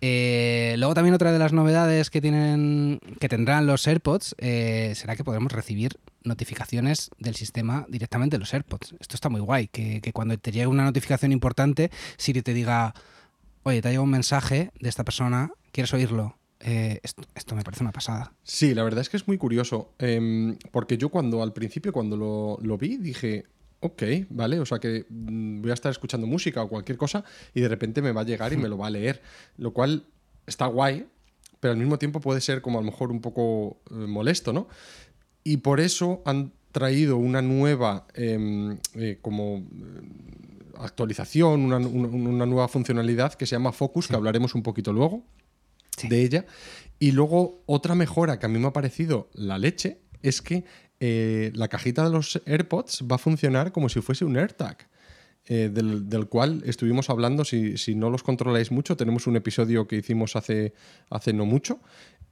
Eh, 0.00 0.76
luego 0.78 0.94
también 0.94 1.14
otra 1.14 1.32
de 1.32 1.38
las 1.38 1.52
novedades 1.52 2.10
que 2.10 2.20
tienen 2.20 3.00
que 3.18 3.28
tendrán 3.28 3.66
los 3.66 3.86
AirPods 3.86 4.36
eh, 4.38 4.92
será 4.94 5.16
que 5.16 5.24
podremos 5.24 5.50
recibir 5.52 5.98
notificaciones 6.22 7.10
del 7.18 7.34
sistema 7.34 7.84
directamente 7.88 8.36
de 8.36 8.40
los 8.40 8.54
AirPods. 8.54 8.94
Esto 9.00 9.16
está 9.16 9.28
muy 9.28 9.40
guay, 9.40 9.68
que, 9.68 10.00
cuando 10.12 10.38
te 10.38 10.52
llegue 10.52 10.66
una 10.66 10.84
notificación 10.84 11.32
importante, 11.32 11.90
Siri 12.16 12.42
te 12.42 12.54
diga, 12.54 12.94
oye, 13.62 13.82
te 13.82 13.88
ha 13.88 13.90
llegado 13.90 14.04
un 14.04 14.10
mensaje 14.10 14.70
de 14.78 14.88
esta 14.88 15.04
persona, 15.04 15.50
¿quieres 15.72 15.92
oírlo? 15.94 16.36
Eh, 16.60 17.00
esto, 17.02 17.54
me 17.54 17.62
parece 17.62 17.84
una 17.84 17.92
pasada. 17.92 18.32
Sí, 18.42 18.74
la 18.74 18.82
verdad 18.82 19.00
es 19.00 19.08
que 19.08 19.16
es 19.16 19.26
muy 19.26 19.38
curioso, 19.38 19.92
em, 19.98 20.56
porque 20.70 20.98
yo 20.98 21.08
cuando 21.08 21.42
al 21.42 21.52
principio, 21.52 21.92
cuando 21.92 22.16
lo, 22.16 22.58
lo 22.60 22.76
vi, 22.76 22.96
dije, 22.96 23.46
ok, 23.80 24.02
vale, 24.30 24.60
o 24.60 24.66
sea 24.66 24.78
que 24.78 25.06
mm, 25.08 25.62
voy 25.62 25.70
a 25.70 25.74
estar 25.74 25.90
escuchando 25.90 26.26
música 26.26 26.62
o 26.62 26.68
cualquier 26.68 26.98
cosa 26.98 27.24
y 27.54 27.60
de 27.60 27.68
repente 27.68 28.02
me 28.02 28.12
va 28.12 28.22
a 28.22 28.24
llegar 28.24 28.52
y 28.52 28.56
me 28.56 28.68
lo 28.68 28.78
va 28.78 28.88
a 28.88 28.90
leer, 28.90 29.22
lo 29.56 29.72
cual 29.72 30.04
está 30.46 30.66
guay, 30.66 31.06
pero 31.60 31.72
al 31.72 31.78
mismo 31.78 31.98
tiempo 31.98 32.20
puede 32.20 32.40
ser 32.40 32.62
como 32.62 32.78
a 32.78 32.82
lo 32.82 32.86
mejor 32.90 33.10
un 33.10 33.20
poco 33.20 33.80
eh, 33.90 33.94
molesto, 33.94 34.52
¿no? 34.52 34.68
Y 35.44 35.58
por 35.58 35.80
eso 35.80 36.22
han 36.24 36.52
traído 36.72 37.16
una 37.16 37.42
nueva 37.42 38.06
em, 38.14 38.78
eh, 38.94 39.18
como 39.20 39.64
actualización, 40.76 41.72
una, 41.72 42.46
nueva 42.46 42.68
funcionalidad 42.68 43.34
que 43.34 43.46
se 43.46 43.56
llama 43.56 43.72
Focus, 43.72 44.08
que 44.08 44.14
hablaremos 44.14 44.54
un 44.54 44.62
poquito 44.62 44.92
luego 44.92 45.24
de 46.02 46.22
ella. 46.22 46.46
Y 46.98 47.12
luego 47.12 47.62
otra 47.66 47.94
mejora 47.94 48.38
que 48.38 48.46
a 48.46 48.48
mí 48.48 48.58
me 48.58 48.68
ha 48.68 48.72
parecido 48.72 49.28
la 49.32 49.58
leche 49.58 49.98
es 50.22 50.42
que 50.42 50.64
eh, 51.00 51.52
la 51.54 51.68
cajita 51.68 52.04
de 52.04 52.10
los 52.10 52.40
AirPods 52.46 53.04
va 53.10 53.16
a 53.16 53.18
funcionar 53.18 53.72
como 53.72 53.88
si 53.88 54.00
fuese 54.00 54.24
un 54.24 54.36
AirTag. 54.36 54.86
Eh, 55.50 55.70
del, 55.72 56.26
cual 56.28 56.62
estuvimos 56.66 57.08
hablando, 57.08 57.42
si, 57.42 57.78
si, 57.78 57.94
no 57.94 58.10
los 58.10 58.22
controláis 58.22 58.70
mucho, 58.70 58.98
tenemos 58.98 59.26
un 59.26 59.34
episodio 59.34 59.88
que 59.88 59.96
hicimos 59.96 60.36
hace, 60.36 60.74
hace 61.08 61.32
no 61.32 61.46
mucho, 61.46 61.80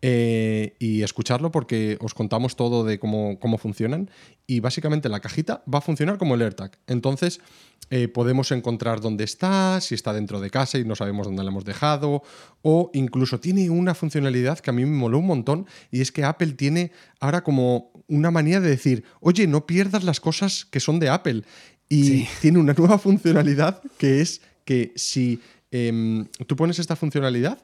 eh, 0.03 0.77
y 0.79 1.03
escucharlo 1.03 1.51
porque 1.51 1.97
os 2.01 2.15
contamos 2.15 2.55
todo 2.55 2.85
de 2.85 2.99
cómo, 2.99 3.39
cómo, 3.41 3.59
funcionan. 3.59 4.11
Y 4.47 4.61
básicamente 4.61 5.09
la 5.09 5.21
cajita 5.21 5.63
va 5.73 5.79
a 5.79 5.83
funcionar 5.83 6.19
como 6.19 6.35
el 6.35 6.43
AirTag. 6.43 6.79
Entonces 6.87 7.41
eh, 7.89 8.09
podemos 8.09 8.51
encontrar 8.51 9.01
dónde 9.01 9.25
está, 9.25 9.81
si 9.81 9.95
está 9.95 10.13
dentro 10.13 10.41
de 10.41 10.51
casa 10.51 10.77
y 10.79 10.85
no 10.85 10.97
sabemos 10.97 11.27
dónde 11.27 11.45
la 11.45 11.51
hemos 11.51 11.65
dejado. 11.65 12.23
O 12.63 12.91
incluso 12.95 13.41
tiene 13.41 13.71
una 13.71 13.95
funcionalidad 13.95 14.59
que 14.59 14.71
a 14.71 14.73
mí 14.73 14.85
me 14.85 14.97
moló 14.97 15.19
un 15.19 15.27
montón 15.27 15.67
y 15.91 16.01
es 16.01 16.13
que 16.13 16.25
Apple 16.25 16.53
tiene 16.53 16.93
ahora 17.21 17.43
como 17.43 17.93
una 18.09 18.31
manía 18.31 18.61
de 18.61 18.71
decir, 18.71 19.05
oye, 19.21 19.47
no 19.47 19.67
pierdas 19.67 20.05
las 20.05 20.21
cosas 20.21 20.65
que 20.65 20.81
son 20.81 20.99
de 20.99 21.09
Apple. 21.09 21.43
Y 21.89 22.25
tiene 22.41 22.59
una 22.59 22.75
nueva 22.75 22.99
funcionalidad 22.99 23.81
que 23.99 24.21
es 24.21 24.41
que 24.65 24.93
si 24.97 25.41
em, 25.71 26.27
tú 26.47 26.57
pones 26.57 26.79
esta 26.81 26.97
funcionalidad, 26.97 27.63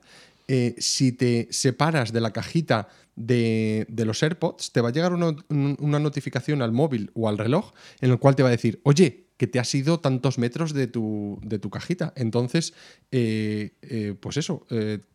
eh, 0.49 0.75
si 0.79 1.13
te 1.13 1.49
separas 1.51 2.13
de 2.13 2.21
la 2.21 2.33
cajita 2.33 2.89
de, 3.17 3.87
los 3.89 4.23
AirPods, 4.23 4.73
te 4.73 4.81
va 4.81 4.89
a 4.89 4.93
llegar 4.93 5.13
una, 5.13 5.99
notificación 5.99 6.63
al 6.63 6.73
móvil 6.73 7.11
o 7.15 7.29
al 7.29 7.39
reloj 7.39 7.73
en 8.01 8.11
el 8.11 8.19
cual 8.19 8.37
te 8.37 8.43
va 8.43 8.49
a 8.49 8.53
decir, 8.53 8.81
oye, 8.85 9.27
que 9.37 9.47
te 9.47 9.59
has 9.59 9.75
ido 9.75 9.99
tantos 10.01 10.39
metros 10.39 10.73
de 10.73 10.87
tu, 10.87 11.39
de 11.43 11.59
tu 11.59 11.69
cajita. 11.69 12.13
Entonces, 12.17 12.75
eh, 13.11 13.73
eh, 13.83 14.15
pues 14.19 14.37
eso, 14.37 14.67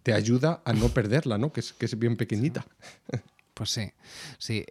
te 0.04 0.14
ayuda 0.14 0.62
a 0.66 0.74
no 0.74 0.90
perderla, 0.90 1.38
¿no? 1.38 1.54
Que 1.54 1.62
es, 1.62 1.74
que 1.74 1.86
es 1.86 1.98
bien 1.98 2.18
pequeñita. 2.18 2.66
Pues 3.54 3.72
sí, 3.72 3.92
sí 4.38 4.64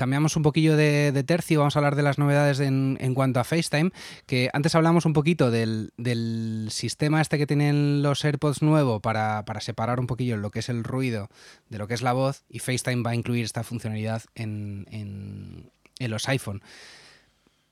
cambiamos 0.00 0.34
un 0.34 0.42
poquillo 0.42 0.78
de, 0.78 1.24
tercio, 1.26 1.58
vamos 1.58 1.76
a 1.76 1.78
hablar 1.78 1.94
de 1.94 2.02
las 2.02 2.16
novedades 2.16 2.58
en, 2.58 2.96
cuanto 3.12 3.38
a 3.38 3.44
FaceTime, 3.44 3.90
que 4.24 4.48
antes 4.54 4.74
hablamos 4.74 5.04
un 5.04 5.12
poquito 5.12 5.50
del, 5.50 5.92
sistema 6.70 7.20
este 7.20 7.36
que 7.36 7.46
tienen 7.46 8.02
los 8.02 8.24
AirPods 8.24 8.62
nuevo 8.62 9.00
para, 9.00 9.44
separar 9.60 10.00
un 10.00 10.06
poquillo 10.06 10.38
lo 10.38 10.50
que 10.50 10.60
es 10.60 10.70
el 10.70 10.84
ruido 10.84 11.28
de 11.68 11.76
lo 11.76 11.86
que 11.86 11.92
es 11.92 12.00
la 12.00 12.14
voz, 12.14 12.44
y 12.48 12.60
FaceTime 12.60 13.02
va 13.02 13.10
a 13.10 13.14
incluir 13.14 13.44
esta 13.44 13.62
funcionalidad 13.62 14.22
en 14.34 15.70
los 15.98 16.28
iPhone 16.30 16.62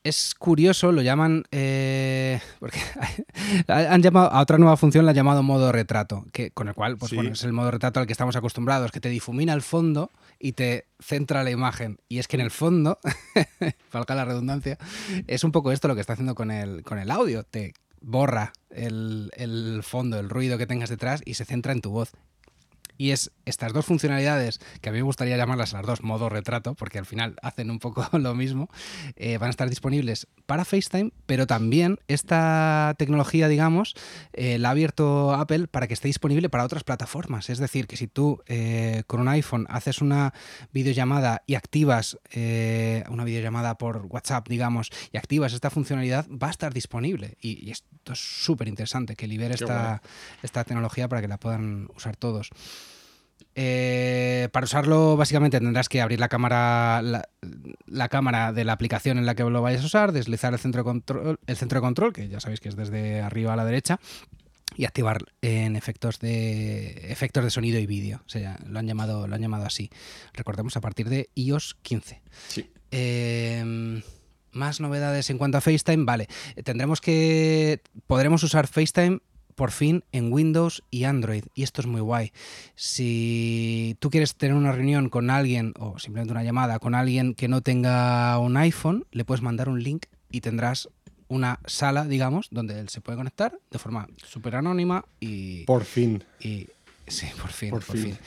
es 0.03 0.33
curioso, 0.35 0.91
lo 0.91 1.01
llaman. 1.01 1.43
Eh, 1.51 2.39
porque 2.59 2.79
han 3.67 4.01
llamado 4.01 4.31
a 4.31 4.41
otra 4.41 4.57
nueva 4.57 4.77
función, 4.77 5.05
la 5.05 5.11
han 5.11 5.15
llamado 5.15 5.43
modo 5.43 5.71
retrato, 5.71 6.25
que, 6.31 6.51
con 6.51 6.67
el 6.67 6.73
cual, 6.73 6.97
pues 6.97 7.13
bueno, 7.13 7.31
es 7.31 7.43
el 7.43 7.53
modo 7.53 7.71
retrato 7.71 7.99
al 7.99 8.07
que 8.07 8.13
estamos 8.13 8.35
acostumbrados, 8.35 8.91
que 8.91 8.99
te 8.99 9.09
difumina 9.09 9.53
el 9.53 9.61
fondo 9.61 10.11
y 10.39 10.53
te 10.53 10.85
centra 10.99 11.43
la 11.43 11.51
imagen. 11.51 11.99
Y 12.07 12.19
es 12.19 12.27
que 12.27 12.37
en 12.37 12.41
el 12.41 12.51
fondo, 12.51 12.99
falta 13.89 14.15
la 14.15 14.25
redundancia, 14.25 14.77
es 15.27 15.43
un 15.43 15.51
poco 15.51 15.71
esto 15.71 15.87
lo 15.87 15.95
que 15.95 16.01
está 16.01 16.13
haciendo 16.13 16.35
con 16.35 16.51
el, 16.51 16.83
con 16.83 16.99
el 16.99 17.11
audio. 17.11 17.43
Te 17.43 17.73
borra 18.01 18.53
el, 18.69 19.31
el 19.35 19.81
fondo, 19.83 20.19
el 20.19 20.29
ruido 20.29 20.57
que 20.57 20.67
tengas 20.67 20.89
detrás 20.89 21.21
y 21.25 21.33
se 21.33 21.45
centra 21.45 21.73
en 21.73 21.81
tu 21.81 21.91
voz. 21.91 22.11
Y 22.99 23.11
es 23.11 23.31
estas 23.45 23.71
dos 23.71 23.85
funcionalidades, 23.85 24.59
que 24.81 24.89
a 24.89 24.91
mí 24.91 24.97
me 24.97 25.03
gustaría 25.03 25.37
llamarlas 25.37 25.71
las 25.71 25.85
dos 25.85 26.03
modo 26.03 26.27
retrato, 26.27 26.75
porque 26.75 26.99
al 26.99 27.05
final 27.05 27.37
hacen 27.41 27.71
un 27.71 27.79
poco 27.79 28.05
lo 28.17 28.35
mismo, 28.35 28.69
eh, 29.15 29.37
van 29.37 29.47
a 29.47 29.51
estar 29.51 29.69
disponibles 29.69 30.27
para 30.45 30.65
FaceTime, 30.65 31.11
pero 31.25 31.47
también 31.47 31.99
esta 32.09 32.93
tecnología, 32.97 33.47
digamos, 33.47 33.95
eh, 34.33 34.59
la 34.59 34.67
ha 34.67 34.71
abierto 34.71 35.33
Apple 35.33 35.67
para 35.67 35.87
que 35.87 35.93
esté 35.93 36.09
disponible 36.09 36.49
para 36.49 36.65
otras 36.65 36.83
plataformas. 36.83 37.49
Es 37.49 37.59
decir, 37.59 37.87
que 37.87 37.95
si 37.95 38.07
tú 38.07 38.41
eh, 38.47 39.03
con 39.07 39.21
un 39.21 39.29
iPhone 39.29 39.65
haces 39.69 40.01
una 40.01 40.33
videollamada 40.73 41.43
y 41.47 41.55
activas 41.55 42.17
una 43.09 43.23
videollamada 43.23 43.77
por 43.77 44.07
WhatsApp, 44.07 44.47
digamos, 44.49 44.89
y 45.13 45.17
activas 45.17 45.53
esta 45.53 45.69
funcionalidad, 45.69 46.27
va 46.29 46.47
a 46.47 46.51
estar 46.51 46.73
disponible. 46.73 47.37
Y, 47.39 47.71
esto 47.71 48.13
es 48.13 48.19
súper 48.19 48.67
interesante, 48.67 49.15
que 49.15 49.27
libere 49.27 49.53
esta, 49.53 50.01
esta 50.43 50.63
tecnología 50.65 51.07
para 51.07 51.21
que 51.21 51.27
la 51.27 51.37
puedan 51.37 51.87
usar 51.95 52.17
todos. 52.17 52.49
Eh, 53.61 54.47
para 54.53 54.63
usarlo, 54.63 55.17
básicamente 55.17 55.59
tendrás 55.59 55.89
que 55.89 55.99
abrir 55.99 56.17
la 56.17 56.29
cámara, 56.29 57.01
la, 57.01 58.07
cámara 58.07 58.53
de 58.53 58.63
la 58.63 58.71
aplicación 58.71 59.17
en 59.17 59.25
la 59.25 59.35
que 59.35 59.43
lo 59.43 59.61
vayas 59.61 59.83
a 59.83 59.85
usar, 59.85 60.13
deslizar 60.13 60.53
el 60.53 60.59
centro 60.59 60.79
de 60.79 60.85
control, 60.85 61.39
el 61.45 61.57
centro 61.57 61.79
de 61.79 61.81
control, 61.81 62.13
que 62.13 62.29
ya 62.29 62.39
sabéis 62.39 62.61
que 62.61 62.69
es 62.69 62.77
desde 62.77 63.19
arriba 63.19 63.51
a 63.51 63.55
la 63.57 63.65
derecha, 63.65 63.99
y 64.77 64.85
activar 64.85 65.25
en 65.41 65.75
efectos 65.75 66.19
de 66.19 67.11
efectos 67.11 67.43
de 67.43 67.49
sonido 67.49 67.79
y 67.79 67.85
vídeo. 67.85 68.21
O 68.25 68.29
sea, 68.29 68.57
lo 68.65 68.79
han 68.79 68.87
llamado, 68.87 69.27
lo 69.27 69.35
han 69.35 69.41
llamado 69.41 69.65
así. 69.65 69.89
Recordemos 70.31 70.77
a 70.77 70.81
partir 70.81 71.09
de 71.09 71.29
iOS 71.35 71.75
15. 71.81 72.21
Em, 72.91 74.01
más 74.53 74.79
novedades 74.79 75.29
en 75.31 75.37
cuanto 75.37 75.57
a 75.57 75.61
FaceTime, 75.61 76.05
vale. 76.05 76.29
Tendremos 76.63 77.01
que. 77.01 77.81
Podremos 78.07 78.41
usar 78.41 78.67
FaceTime 78.67 79.19
por 79.59 79.71
fin 79.71 80.05
en 80.13 80.31
Windows 80.31 80.83
y 80.89 81.03
Android. 81.03 81.43
Y 81.53 81.63
esto 81.63 81.81
es 81.81 81.87
muy 81.87 81.99
guay. 81.99 82.31
Si 82.75 83.97
tú 83.99 84.09
quieres 84.09 84.33
tener 84.35 84.55
una 84.55 84.71
reunión 84.71 85.09
con 85.09 85.29
alguien 85.29 85.73
o 85.77 85.99
simplemente 85.99 86.31
una 86.31 86.45
llamada 86.45 86.79
con 86.79 86.95
alguien 86.95 87.33
que 87.33 87.49
no 87.49 87.59
tenga 87.59 88.39
un 88.39 88.55
iPhone, 88.55 89.05
le 89.11 89.25
puedes 89.25 89.41
mandar 89.41 89.67
un 89.67 89.83
link 89.83 90.05
y 90.31 90.39
tendrás 90.39 90.87
una 91.27 91.59
sala, 91.65 92.05
digamos, 92.05 92.47
donde 92.51 92.79
él 92.79 92.87
se 92.87 93.01
puede 93.01 93.17
conectar 93.17 93.59
de 93.69 93.79
forma 93.79 94.07
súper 94.25 94.55
anónima 94.55 95.03
y... 95.19 95.65
Por 95.65 95.83
fin. 95.83 96.23
Y, 96.39 96.69
sí, 97.05 97.27
por 97.41 97.51
fin. 97.51 97.71
Por, 97.71 97.83
fin. 97.83 98.17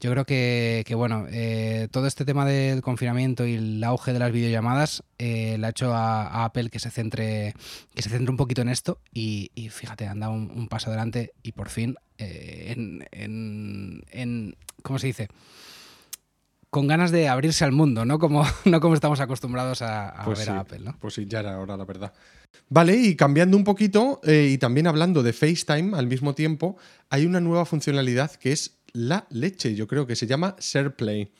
Yo 0.00 0.10
creo 0.12 0.24
que, 0.24 0.94
bueno, 0.96 1.26
eh, 1.30 1.88
todo 1.90 2.06
este 2.06 2.24
tema 2.24 2.46
del 2.46 2.80
confinamiento 2.80 3.46
y 3.46 3.56
el 3.56 3.84
auge 3.84 4.14
de 4.14 4.18
las 4.18 4.32
videollamadas 4.32 5.02
eh, 5.18 5.58
le 5.58 5.66
ha 5.66 5.70
hecho 5.70 5.92
a, 5.92 6.44
Apple 6.44 6.70
que 6.70 6.78
se 6.78 6.90
centre 6.90 7.54
que 7.94 8.02
se 8.02 8.08
centre 8.08 8.30
un 8.30 8.38
poquito 8.38 8.62
en 8.62 8.70
esto 8.70 8.98
y, 9.12 9.50
fíjate, 9.70 10.06
han 10.06 10.20
dado 10.20 10.32
un, 10.32 10.68
paso 10.68 10.88
adelante 10.88 11.34
y 11.42 11.52
por 11.52 11.68
fin 11.68 11.96
eh, 12.16 12.74
en, 13.12 14.04
en, 14.10 14.56
¿cómo 14.82 14.98
se 14.98 15.08
dice? 15.08 15.28
Con 16.70 16.86
ganas 16.86 17.10
de 17.10 17.28
abrirse 17.28 17.64
al 17.64 17.72
mundo, 17.72 18.06
¿no? 18.06 18.18
Como, 18.18 18.42
no 18.64 18.80
como 18.80 18.94
estamos 18.94 19.20
acostumbrados 19.20 19.82
a, 19.82 20.22
pues 20.24 20.38
ver 20.38 20.50
a 20.50 20.60
Apple, 20.60 20.78
¿no? 20.78 20.96
Pues 20.98 21.12
sí, 21.12 21.26
ya 21.26 21.40
era 21.40 21.58
hora, 21.58 21.76
la 21.76 21.84
verdad. 21.84 22.14
Vale, 22.70 22.96
y 22.96 23.16
cambiando 23.16 23.56
un 23.56 23.64
poquito 23.64 24.20
y 24.24 24.56
también 24.56 24.86
hablando 24.86 25.22
de 25.22 25.34
FaceTime 25.34 25.96
al 25.96 26.06
mismo 26.06 26.34
tiempo, 26.34 26.78
hay 27.10 27.26
una 27.26 27.40
nueva 27.40 27.66
funcionalidad 27.66 28.32
que 28.32 28.52
es 28.52 28.79
la 28.92 29.26
leche, 29.30 29.74
yo 29.74 29.86
creo 29.86 30.06
que 30.06 30.16
se 30.16 30.26
llama 30.26 30.56
SharePlay. 30.58 31.30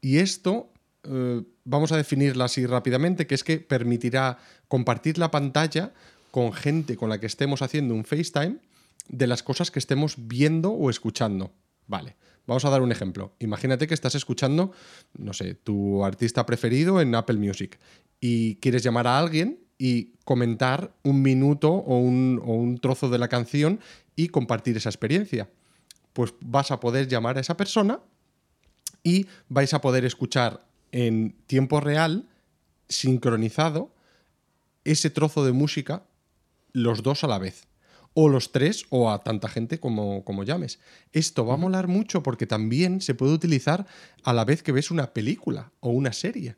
Y 0.00 0.18
esto, 0.18 0.72
eh, 1.04 1.42
vamos 1.64 1.92
a 1.92 1.96
definirla 1.96 2.44
así 2.44 2.66
rápidamente, 2.66 3.26
que 3.26 3.34
es 3.34 3.44
que 3.44 3.58
permitirá 3.58 4.38
compartir 4.68 5.18
la 5.18 5.30
pantalla 5.30 5.92
con 6.30 6.52
gente 6.52 6.96
con 6.96 7.08
la 7.08 7.18
que 7.18 7.26
estemos 7.26 7.62
haciendo 7.62 7.94
un 7.94 8.04
FaceTime 8.04 8.58
de 9.08 9.26
las 9.26 9.42
cosas 9.42 9.70
que 9.70 9.78
estemos 9.78 10.14
viendo 10.18 10.70
o 10.70 10.90
escuchando. 10.90 11.52
Vale, 11.86 12.16
vamos 12.46 12.64
a 12.64 12.70
dar 12.70 12.82
un 12.82 12.92
ejemplo. 12.92 13.34
Imagínate 13.38 13.86
que 13.86 13.94
estás 13.94 14.14
escuchando, 14.14 14.72
no 15.16 15.32
sé, 15.32 15.54
tu 15.54 16.04
artista 16.04 16.44
preferido 16.44 17.00
en 17.00 17.14
Apple 17.14 17.38
Music 17.38 17.78
y 18.20 18.56
quieres 18.56 18.82
llamar 18.82 19.06
a 19.06 19.18
alguien 19.18 19.60
y 19.78 20.12
comentar 20.24 20.92
un 21.02 21.22
minuto 21.22 21.70
o 21.70 21.98
un, 21.98 22.40
o 22.44 22.52
un 22.54 22.78
trozo 22.78 23.08
de 23.08 23.18
la 23.18 23.28
canción 23.28 23.80
y 24.16 24.28
compartir 24.28 24.76
esa 24.76 24.90
experiencia 24.90 25.48
pues 26.18 26.34
vas 26.40 26.72
a 26.72 26.80
poder 26.80 27.06
llamar 27.06 27.38
a 27.38 27.40
esa 27.40 27.56
persona 27.56 28.00
y 29.04 29.26
vais 29.48 29.72
a 29.72 29.80
poder 29.80 30.04
escuchar 30.04 30.66
en 30.90 31.36
tiempo 31.46 31.78
real, 31.78 32.28
sincronizado, 32.88 33.94
ese 34.82 35.10
trozo 35.10 35.44
de 35.44 35.52
música 35.52 36.02
los 36.72 37.04
dos 37.04 37.22
a 37.22 37.28
la 37.28 37.38
vez. 37.38 37.68
o 38.14 38.28
los 38.28 38.50
tres 38.50 38.84
o 38.90 39.12
a 39.12 39.22
tanta 39.22 39.48
gente 39.48 39.78
como, 39.78 40.24
como 40.24 40.42
llames. 40.42 40.80
Esto 41.12 41.46
va 41.46 41.54
a 41.54 41.56
molar 41.56 41.86
mucho 41.86 42.20
porque 42.24 42.48
también 42.48 43.00
se 43.00 43.14
puede 43.14 43.32
utilizar 43.32 43.86
a 44.24 44.32
la 44.32 44.44
vez 44.44 44.64
que 44.64 44.72
ves 44.72 44.90
una 44.90 45.12
película 45.12 45.70
o 45.78 45.90
una 45.90 46.12
serie. 46.12 46.56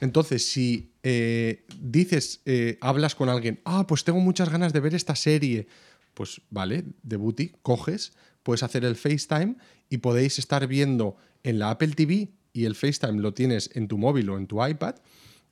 Entonces, 0.00 0.48
si 0.50 0.90
eh, 1.04 1.64
dices, 1.80 2.40
eh, 2.44 2.76
hablas 2.80 3.14
con 3.14 3.28
alguien, 3.28 3.60
ah, 3.64 3.86
pues 3.86 4.02
tengo 4.02 4.18
muchas 4.18 4.48
ganas 4.48 4.72
de 4.72 4.80
ver 4.80 4.96
esta 4.96 5.14
serie, 5.14 5.68
pues 6.12 6.40
vale, 6.50 6.82
de 7.04 7.16
Booty, 7.16 7.52
coges, 7.62 8.12
puedes 8.46 8.62
hacer 8.62 8.84
el 8.84 8.94
FaceTime 8.94 9.56
y 9.90 9.98
podéis 9.98 10.38
estar 10.38 10.68
viendo 10.68 11.16
en 11.42 11.58
la 11.58 11.70
Apple 11.70 11.88
TV 11.88 12.28
y 12.52 12.64
el 12.64 12.76
FaceTime 12.76 13.20
lo 13.20 13.34
tienes 13.34 13.70
en 13.74 13.88
tu 13.88 13.98
móvil 13.98 14.30
o 14.30 14.38
en 14.38 14.46
tu 14.46 14.64
iPad 14.64 14.94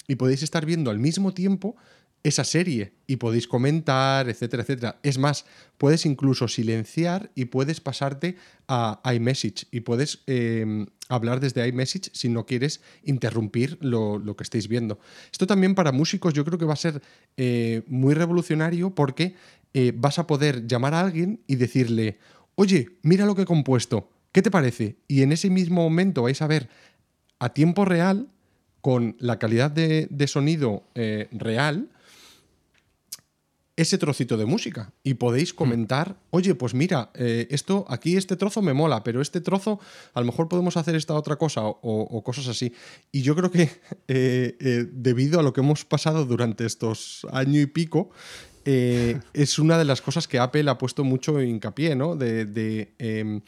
y 0.07 0.15
podéis 0.15 0.45
estar 0.45 0.65
viendo 0.65 0.93
al 0.93 1.01
mismo 1.01 1.35
tiempo 1.35 1.75
esa 2.23 2.45
serie 2.45 2.93
y 3.09 3.17
podéis 3.17 3.49
comentar, 3.49 4.29
etcétera, 4.29 4.63
etcétera. 4.63 5.01
Es 5.03 5.19
más, 5.19 5.45
puedes 5.77 6.07
incluso 6.07 6.47
silenciar 6.47 7.33
y 7.35 7.47
puedes 7.47 7.81
pasarte 7.81 8.37
a 8.69 9.01
iMessage 9.13 9.67
y 9.73 9.81
puedes 9.81 10.23
em, 10.29 10.87
hablar 11.09 11.41
desde 11.41 11.67
iMessage 11.67 12.11
si 12.13 12.29
no 12.29 12.47
quieres 12.47 12.81
interrumpir 13.03 13.77
lo, 13.81 14.23
que 14.37 14.45
estéis 14.45 14.69
viendo. 14.69 15.01
Esto 15.33 15.49
también 15.49 15.75
para 15.75 15.91
músicos 15.91 16.33
yo 16.33 16.45
creo 16.45 16.59
que 16.59 16.65
va 16.65 16.75
a 16.75 16.77
ser 16.77 17.03
eh, 17.37 17.83
muy 17.89 18.15
revolucionario 18.15 18.95
porque 18.95 19.35
eh, 19.75 19.93
vas 19.97 20.21
a 20.21 20.29
poder 20.29 20.69
llamar 20.69 20.95
a 20.95 21.01
alguien 21.01 21.43
y 21.49 21.57
decirle, 21.57 22.19
oye, 22.55 22.99
mira 23.03 23.27
lo 23.27 23.35
que 23.35 23.43
he 23.43 23.47
compuesto, 23.47 24.11
¿qué 24.33 24.43
te 24.43 24.51
parece? 24.51 24.97
Y 25.09 25.23
en 25.23 25.33
ese 25.33 25.51
mismo 25.51 25.83
momento 25.83 26.23
vais 26.23 26.41
a 26.43 26.47
ver 26.47 26.69
a 27.39 27.51
tiempo 27.51 27.85
real, 27.85 28.29
con 28.81 29.17
la 29.19 29.39
calidad 29.39 29.71
de, 29.71 30.27
sonido 30.27 30.85
eh, 30.95 31.29
real, 31.33 31.89
ese 33.77 33.99
trocito 33.99 34.37
de 34.37 34.47
música 34.47 34.93
y 35.03 35.15
podéis 35.15 35.53
hmm. 35.53 35.57
comentar, 35.57 36.17
oye, 36.31 36.55
pues 36.55 36.75
mira, 36.75 37.11
eh, 37.15 37.49
esto 37.51 37.85
aquí 37.89 38.17
este 38.17 38.37
trozo 38.37 38.63
me 38.63 38.73
mola, 38.73 39.03
pero 39.03 39.21
este 39.21 39.41
trozo 39.41 39.81
a 40.13 40.21
lo 40.21 40.27
mejor 40.27 40.49
podemos 40.49 40.77
hacer 40.77 40.95
esta 40.95 41.15
otra 41.15 41.37
cosa 41.37 41.63
o, 41.65 42.23
cosas 42.23 42.49
así. 42.49 42.73
Y 43.11 43.23
yo 43.23 43.35
creo 43.35 43.51
que 43.51 43.63
eh, 44.09 44.57
eh, 44.61 44.87
debido 44.93 45.41
a 45.41 45.43
lo 45.43 45.53
que 45.53 45.61
hemos 45.61 45.85
pasado 45.85 46.25
durante 46.25 46.67
estos 46.67 47.27
año 47.33 47.61
y 47.61 47.67
pico, 47.67 48.11
es 48.65 49.59
una 49.59 49.79
de 49.79 49.85
las 49.85 50.01
cosas 50.01 50.29
que 50.29 50.39
Apple 50.39 50.69
ha 50.71 50.79
puesto 50.79 51.05
mucho 51.05 51.41
hincapié, 51.43 51.97
¿no? 51.97 52.17
De, 52.17 52.95
em, 52.99 53.41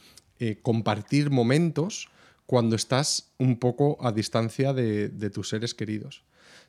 compartir 0.63 1.31
momentos 1.31 2.09
cuando 2.45 2.77
estás 2.77 3.33
un 3.39 3.59
poco 3.59 3.99
a 4.01 4.13
distancia 4.13 4.73
de 4.73 5.31
tus 5.31 5.49
seres 5.49 5.75
queridos. 5.75 6.23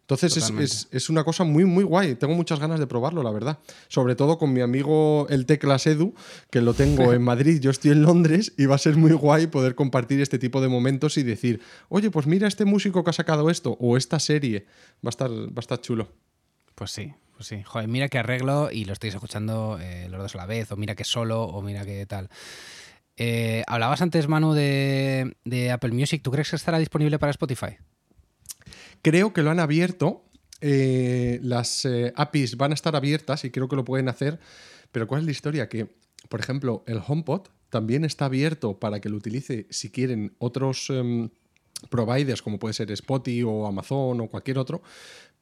Entonces 0.10 0.88
es, 0.92 1.10
una 1.10 1.26
cosa 1.26 1.44
muy, 1.44 1.66
muy 1.66 1.84
guay. 1.84 2.16
Tengo 2.16 2.34
muchas 2.34 2.62
ganas 2.62 2.80
de 2.80 2.88
probarlo, 2.88 3.24
la 3.24 3.32
verdad. 3.32 3.60
Sobre 3.90 4.16
todo 4.16 4.38
con 4.38 4.54
mi 4.54 4.62
amigo 4.62 5.28
el 5.30 5.46
Teclas 5.46 5.86
Edu, 5.86 6.14
que 6.50 6.62
lo 6.62 6.74
tengo 6.74 7.12
en 7.12 7.22
Madrid, 7.24 7.60
yo 7.60 7.72
estoy 7.72 7.92
en 7.92 8.04
Londres, 8.04 8.54
y 8.58 8.68
va 8.68 8.76
a 8.76 8.78
ser 8.78 8.96
muy 8.96 9.12
guay 9.12 9.48
poder 9.48 9.76
compartir 9.76 10.22
este 10.22 10.40
tipo 10.40 10.62
de 10.62 10.70
momentos 10.70 11.18
y 11.18 11.24
decir, 11.24 11.60
oye, 11.90 12.10
pues 12.10 12.26
mira 12.26 12.48
este 12.48 12.64
músico 12.64 13.04
que 13.04 13.10
ha 13.10 13.14
sacado 13.14 13.50
esto, 13.50 13.76
o 13.82 13.98
esta 13.98 14.18
serie. 14.20 14.66
Va 15.06 15.08
a 15.08 15.10
estar, 15.10 15.30
va 15.30 15.58
a 15.58 15.60
estar 15.60 15.82
chulo. 15.82 16.08
Pues 16.74 16.92
sí, 16.92 17.14
pues 17.38 17.48
sí. 17.48 17.62
Joder, 17.64 17.88
mira 17.88 18.10
que 18.10 18.18
arreglo 18.18 18.72
y 18.72 18.86
lo 18.86 18.94
estáis 18.94 19.14
escuchando 19.14 19.78
eh, 19.80 20.08
los 20.10 20.20
dos 20.20 20.34
a 20.36 20.40
la 20.40 20.46
vez, 20.48 20.72
o 20.72 20.76
mira 20.76 20.96
que 20.96 21.04
solo, 21.04 21.44
o 21.44 21.62
mira 21.62 21.86
que 21.86 22.06
tal. 22.08 22.30
Eh, 23.16 23.64
hablabas 23.68 24.02
antes, 24.02 24.28
Manu, 24.28 24.54
de, 24.54 25.72
Apple 25.72 25.92
Music. 25.92 26.22
¿Tú 26.24 26.32
crees 26.32 26.50
que 26.50 26.56
estará 26.56 26.80
disponible 26.80 27.20
para 27.20 27.30
Spotify? 27.30 27.78
Creo 29.04 29.34
que 29.34 29.44
lo 29.44 29.52
han 29.52 29.60
abierto. 29.60 30.26
Eh, 30.62 31.40
las 31.44 31.88
APIs 32.16 32.58
van 32.58 32.72
a 32.72 32.74
estar 32.74 32.96
abiertas 32.96 33.46
y 33.46 33.52
creo 33.52 33.68
que 33.68 33.76
lo 33.76 33.86
pueden 33.86 34.10
hacer. 34.10 34.40
Pero 34.92 35.08
¿cuál 35.08 35.22
es 35.22 35.26
la 35.26 35.32
historia? 35.32 35.70
Que, 35.70 35.88
por 36.30 36.40
ejemplo, 36.40 36.84
el 36.88 37.02
HomePod 37.06 37.50
también 37.70 38.04
está 38.04 38.26
abierto 38.26 38.80
para 38.80 39.00
que 39.00 39.10
lo 39.10 39.18
utilice 39.18 39.68
si 39.70 39.92
quieren 39.92 40.36
otros 40.40 40.90
em, 40.90 41.30
providers, 41.90 42.42
como 42.42 42.60
puede 42.60 42.74
ser 42.74 42.92
Spotify 42.92 43.44
o 43.44 43.68
Amazon 43.68 44.22
o 44.22 44.28
cualquier 44.28 44.58
otro, 44.58 44.82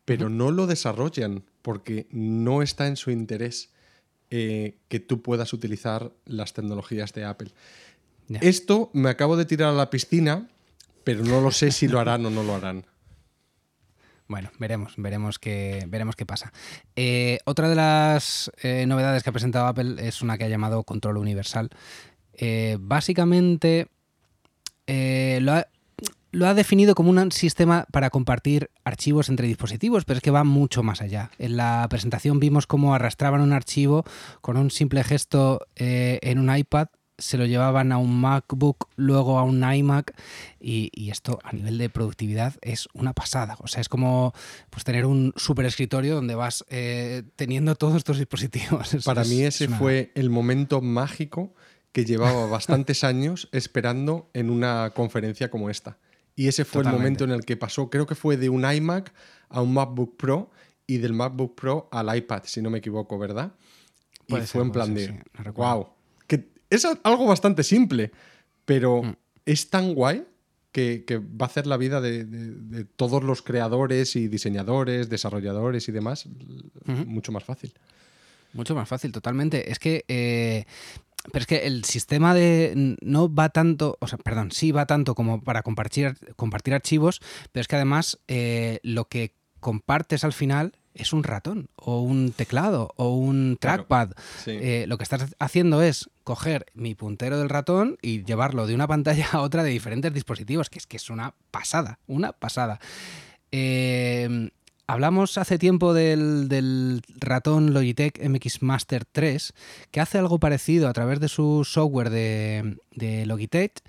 pero 0.06 0.30
no 0.30 0.52
lo 0.52 0.68
desarrollan 0.68 1.44
porque 1.62 2.08
no 2.12 2.62
está 2.62 2.88
en 2.88 2.96
su 2.96 3.12
interés 3.12 3.74
eh, 4.30 4.78
que 4.88 5.00
tú 5.00 5.22
puedas 5.22 5.52
utilizar 5.52 6.12
las 6.26 6.54
tecnologías 6.54 7.12
de 7.14 7.26
Apple. 7.26 7.52
Esto 8.42 8.90
me 8.94 9.10
acabo 9.10 9.36
de 9.38 9.46
tirar 9.46 9.70
a 9.70 9.74
la 9.74 9.90
piscina, 9.90 10.48
pero 11.04 11.24
no 11.24 11.42
lo 11.42 11.52
sé 11.52 11.72
si 11.72 11.88
lo 11.88 12.00
harán 12.00 12.26
o 12.26 12.30
no 12.30 12.44
lo 12.44 12.56
harán. 12.56 12.86
Bueno, 14.28 14.50
veremos, 14.58 14.96
veremos 14.98 15.38
qué, 15.38 15.86
veremos 15.88 16.16
qué 16.16 16.26
pasa. 16.26 16.52
Eh, 16.96 17.38
otra 17.46 17.70
de 17.70 17.76
las 17.76 18.52
eh, 18.64 18.88
novedades 18.88 19.22
que 19.22 19.30
ha 19.30 19.34
presentado 19.34 19.68
Apple 19.68 19.98
es 20.00 20.24
una 20.24 20.36
que 20.40 20.46
ha 20.46 20.50
llamado 20.50 20.82
control 20.82 21.18
universal. 21.18 21.70
Básicamente 22.80 23.88
lo 24.88 25.54
ha, 25.54 25.68
lo, 26.36 26.48
ha, 26.48 26.54
definido 26.54 26.96
como 26.96 27.10
un 27.10 27.32
sistema 27.32 27.86
para 27.92 28.10
compartir 28.10 28.70
archivos 28.84 29.30
entre 29.30 29.48
dispositivos, 29.48 30.06
pero 30.06 30.18
es 30.18 30.24
que 30.24 30.32
va 30.32 30.44
mucho 30.44 30.84
más 30.84 31.02
allá. 31.02 31.32
En 31.38 31.58
la 31.58 31.86
presentación 31.90 32.40
vimos 32.40 32.68
cómo 32.68 32.94
arrastraban 32.94 33.42
un 33.42 33.54
archivo 33.54 34.04
con 34.42 34.58
un 34.58 34.72
simple 34.72 35.04
gesto 35.04 35.68
en 35.76 36.40
un 36.40 36.56
iPad 36.56 36.88
se 37.18 37.38
lo 37.38 37.46
llevaban 37.46 37.92
a 37.92 37.98
un 37.98 38.20
MacBook, 38.20 38.90
luego 38.96 39.40
a 39.40 39.44
un 39.44 39.64
iMac 39.64 40.14
y, 40.60 41.10
esto 41.10 41.40
a 41.44 41.54
nivel 41.54 41.78
de 41.78 41.90
productividad 41.90 42.56
es 42.62 42.88
una 42.94 43.14
pasada. 43.14 43.58
O 43.60 43.68
sea, 43.68 43.82
es 43.82 43.90
como 43.90 44.34
pues, 44.70 44.84
tener 44.84 45.06
un 45.06 45.34
super 45.38 45.66
escritorio 45.66 46.16
donde 46.16 46.36
vas 46.36 46.66
eh, 46.70 47.24
teniendo 47.36 47.76
todos 47.76 47.96
estos 47.96 48.18
dispositivos. 48.18 48.98
Para 49.06 49.24
mí 49.24 49.42
ese 49.44 49.68
fue 49.68 50.12
el 50.16 50.30
momento 50.30 50.82
mágico 50.82 51.54
que 51.92 52.06
llevaba 52.06 52.48
bastantes 52.48 53.04
años 53.06 53.48
esperando 53.54 54.30
en 54.34 54.50
una 54.50 54.92
conferencia 54.94 55.50
como 55.50 55.70
esta. 55.70 55.98
Y 56.36 56.48
ese 56.48 56.66
fue 56.66 56.84
el 56.84 56.90
momento 56.90 57.24
en 57.24 57.32
el 57.32 57.46
que 57.46 57.56
pasó, 57.56 57.90
creo 57.90 58.06
que 58.06 58.16
fue 58.16 58.38
de 58.38 58.50
un 58.50 58.70
iMac 58.70 59.14
a 59.50 59.62
un 59.62 59.74
MacBook 59.74 60.18
Pro 60.18 60.52
y 60.86 60.98
del 60.98 61.14
MacBook 61.14 61.56
Pro 61.56 61.88
al 61.92 62.16
iPad, 62.16 62.44
si 62.46 62.62
no 62.62 62.70
me 62.70 62.80
equivoco, 62.80 63.18
¿verdad? 63.18 63.54
y 64.28 64.36
fue 64.42 64.64
en 64.64 64.72
plan 64.72 64.94
de, 64.94 65.24
wow, 65.54 65.88
es 66.70 66.86
algo 67.04 67.26
bastante 67.28 67.64
simple, 67.64 68.12
pero 68.66 69.04
mm. 69.04 69.16
es 69.46 69.70
tan 69.70 69.94
guay 69.94 70.26
que, 70.72 71.06
va 71.20 71.46
a 71.46 71.50
hacer 71.50 71.68
la 71.68 71.78
vida 71.78 72.02
de, 72.02 72.86
todos 72.96 73.24
los 73.24 73.42
creadores 73.42 74.16
y 74.16 74.28
diseñadores, 74.28 75.10
desarrolladores 75.10 75.88
y 75.88 75.92
demás 75.92 76.28
mucho 76.86 77.32
más 77.32 77.44
fácil. 77.44 77.74
Mucho 78.54 78.74
más 78.74 78.88
fácil, 78.88 79.12
totalmente. 79.12 79.70
Es 79.70 79.80
que. 79.80 80.06
Eh, 80.08 80.66
pero 81.32 81.42
es 81.44 81.48
que 81.48 81.68
el 81.68 81.84
sistema 81.84 82.34
de. 82.34 82.98
No 83.02 83.34
va 83.34 83.50
tanto. 83.50 83.98
O 84.00 84.08
sea, 84.08 84.18
perdón, 84.18 84.52
sí 84.52 84.72
va 84.72 84.86
tanto 84.86 85.16
como 85.16 85.42
para 85.42 85.64
compartir, 85.64 86.16
compartir 86.36 86.74
archivos, 86.74 87.22
pero 87.52 87.62
es 87.62 87.68
que 87.68 87.76
además 87.76 88.20
eh, 88.28 88.80
lo 88.84 89.06
que 89.06 89.34
compartes 89.60 90.24
al 90.24 90.34
final 90.34 90.74
es 90.94 91.12
un 91.12 91.24
ratón 91.24 91.70
o 91.76 92.02
un 92.02 92.32
teclado 92.32 92.94
o 92.96 93.16
un 93.16 93.58
trackpad. 93.60 94.12
Eh, 94.46 94.86
lo 94.88 94.98
que 94.98 95.04
estás 95.04 95.36
haciendo 95.40 95.82
es 95.82 96.10
coger 96.24 96.68
mi 96.74 96.96
puntero 96.96 97.38
del 97.38 97.50
ratón 97.50 97.98
y 98.02 98.24
llevarlo 98.24 98.66
de 98.68 98.76
una 98.76 98.88
pantalla 98.96 99.28
a 99.32 99.42
otra 99.42 99.64
de 99.64 99.72
diferentes 99.72 100.14
dispositivos, 100.14 100.70
que 100.70 100.80
es 100.80 100.88
que 100.88 100.98
es 100.98 101.10
una 101.10 101.36
pasada, 101.52 102.00
una 102.08 102.32
pasada. 102.32 102.80
Eh, 103.52 104.50
hablamos 104.88 105.38
hace 105.38 105.58
tiempo 105.58 105.94
del, 105.94 107.02
ratón 107.18 107.74
Logitech 107.74 108.20
MX 108.28 108.62
Master 108.62 109.06
3, 109.06 109.54
que 109.92 110.02
hace 110.02 110.18
algo 110.18 110.40
parecido 110.40 110.88
a 110.88 110.94
través 110.94 111.20
de 111.20 111.30
su 111.30 111.64
software 111.66 112.10
de, 112.10 112.78
de 112.92 113.26
Logitech 113.26 113.82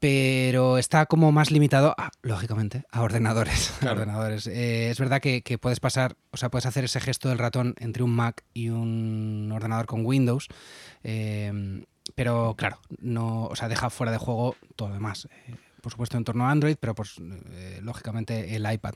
pero 0.00 0.78
está 0.78 1.06
como 1.06 1.32
más 1.32 1.50
limitado, 1.50 1.94
lógicamente, 2.22 2.84
a 2.90 3.02
ordenadores. 3.02 3.72
ordenadores. 3.82 4.46
Eh, 4.46 4.90
es 4.90 4.98
verdad 4.98 5.20
que, 5.20 5.58
puedes 5.60 5.80
pasar, 5.80 6.16
o 6.30 6.36
sea, 6.36 6.50
puedes 6.50 6.66
hacer 6.66 6.84
ese 6.84 7.00
gesto 7.00 7.28
del 7.28 7.38
ratón 7.38 7.74
entre 7.78 8.02
un 8.02 8.14
Mac 8.14 8.44
y 8.54 8.68
un 8.68 9.50
ordenador 9.52 9.86
con 9.86 10.06
Windows, 10.06 10.48
eh, 11.02 11.84
pero 12.14 12.54
claro, 12.56 12.80
no, 13.00 13.46
o 13.46 13.56
sea, 13.56 13.68
deja 13.68 13.90
fuera 13.90 14.12
de 14.12 14.18
juego 14.18 14.56
todo 14.76 14.88
lo 14.88 14.94
demás. 14.94 15.28
Eh, 15.46 15.54
por 15.80 15.92
supuesto, 15.92 16.16
en 16.16 16.24
torno 16.24 16.46
a 16.46 16.50
Android, 16.50 16.76
pero 16.78 16.94
pues 16.94 17.16
lógicamente 17.80 18.56
el 18.56 18.70
iPad. 18.70 18.94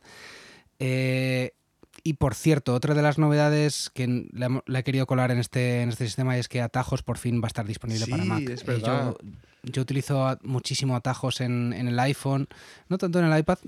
Y 0.79 2.15
por 2.15 2.35
cierto, 2.35 2.75
otra 2.75 2.95
de 2.95 3.03
las 3.03 3.19
novedades 3.19 3.91
que 3.95 4.07
le, 4.07 4.79
he 4.79 4.83
querido 4.83 5.07
colar 5.07 5.31
en 5.31 5.39
este, 5.39 5.83
en 5.83 5.91
este 5.91 6.07
sistema 6.07 6.37
es 6.37 6.49
que 6.49 6.61
Atajos 6.61 7.03
por 7.03 7.19
fin 7.19 7.41
va 7.41 7.47
a 7.47 7.49
estar 7.49 7.67
disponible 7.67 8.07
para 8.07 8.25
Mac. 8.25 8.49
Es 8.49 8.65
verdad 8.65 9.15
yo 9.63 9.83
utilizo 9.83 10.39
muchísimo 10.43 10.97
atajos 10.97 11.41
en, 11.41 11.73
el 11.73 11.99
iPhone, 12.01 12.49
no 12.89 12.99
tanto 12.99 13.19
en 13.21 13.27
el 13.27 13.39
iPad, 13.39 13.59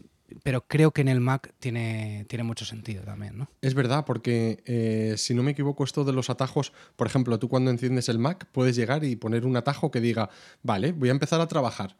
pero 0.43 0.67
creo 0.67 0.91
que 0.91 1.03
en 1.03 1.09
el 1.09 1.21
Mac 1.21 1.53
tiene, 1.61 2.27
tiene 2.29 2.43
mucho 2.43 2.65
sentido 2.65 3.05
también, 3.05 3.39
¿no? 3.39 3.49
Es 3.61 3.75
verdad, 3.75 4.05
porque 4.05 4.63
eh, 4.67 5.15
si 5.17 5.35
no 5.35 5.43
me 5.43 5.53
equivoco, 5.53 5.85
esto 5.85 6.05
de 6.05 6.13
los 6.13 6.31
atajos, 6.31 6.73
por 6.97 7.07
ejemplo, 7.07 7.39
tú 7.39 7.49
cuando 7.49 7.71
enciendes 7.71 8.09
el 8.09 8.19
Mac 8.19 8.49
puedes 8.51 8.75
llegar 8.75 9.05
y 9.05 9.15
poner 9.17 9.47
un 9.47 9.57
atajo 9.57 9.91
que 9.91 10.01
diga, 10.01 10.31
vale, 10.63 10.93
voy 10.93 11.11
a 11.11 11.13
empezar 11.13 11.41
a 11.41 11.47
trabajar. 11.47 11.97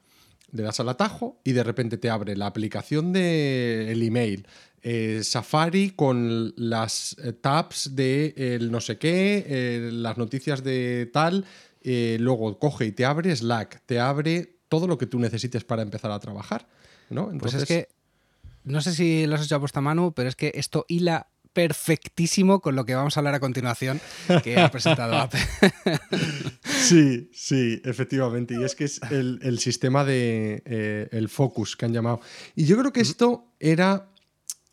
le 0.51 0.63
das 0.63 0.81
al 0.81 0.89
atajo 0.89 1.39
y 1.45 1.53
de 1.53 1.63
repente 1.63 1.97
te 1.97 2.11
abre 2.11 2.37
la 2.37 2.47
aplicación 2.47 3.13
del 3.13 4.03
email, 4.03 4.47
eh, 4.87 5.21
Safari 5.25 5.93
con 5.93 6.53
las 6.57 7.17
eh, 7.25 7.33
tabs 7.33 7.97
de 7.97 8.35
el 8.37 8.71
no 8.71 8.83
sé 8.83 8.99
qué, 8.99 9.43
eh, 9.49 9.91
las 9.91 10.19
noticias 10.19 10.63
de 10.63 11.11
tal, 11.11 11.47
luego 11.83 12.59
coge 12.59 12.85
y 12.85 12.93
te 12.93 13.07
abre 13.07 13.35
Slack, 13.35 13.83
te 13.87 13.99
abre 13.99 14.59
todo 14.69 14.87
lo 14.87 14.99
que 14.99 15.07
tú 15.07 15.19
necesites 15.19 15.65
para 15.65 15.81
empezar 15.81 16.11
a 16.11 16.21
trabajar. 16.21 16.69
¿no? 17.09 17.31
Pues 17.39 17.55
es 17.55 17.65
que, 17.65 17.89
no 18.65 18.83
sé 18.83 18.93
si 18.93 19.27
lo 19.27 19.37
has 19.37 19.45
hecho 19.45 19.57
a 19.57 19.61
puesta 19.61 19.81
mano, 19.81 20.13
pero 20.13 20.29
es 20.29 20.37
que 20.37 20.53
esto 20.55 20.85
hila 20.87 21.29
perfectísimo 21.55 22.61
con 22.61 22.77
lo 22.77 22.85
que 22.85 22.95
vamos 22.95 23.17
a 23.17 23.21
hablar 23.21 23.35
a 23.35 23.41
continuación 23.41 24.01
que 24.43 24.61
ha 24.61 24.71
presentado 24.71 25.17
Apple. 25.17 25.41
Sí, 26.85 27.31
sí, 27.33 27.81
efectivamente. 27.83 28.55
Y 28.61 28.63
es 28.63 28.75
que 28.75 28.85
es 28.85 29.01
el, 29.11 29.59
sistema 29.59 30.05
de 30.05 30.63
eh, 30.67 31.09
el 31.13 31.31
focus 31.31 31.77
que 31.77 31.87
han 31.87 31.95
llamado. 31.95 32.21
Y 32.55 32.67
yo 32.67 32.77
creo 32.77 32.93
que 32.93 33.01
esto 33.01 33.47
era 33.59 34.11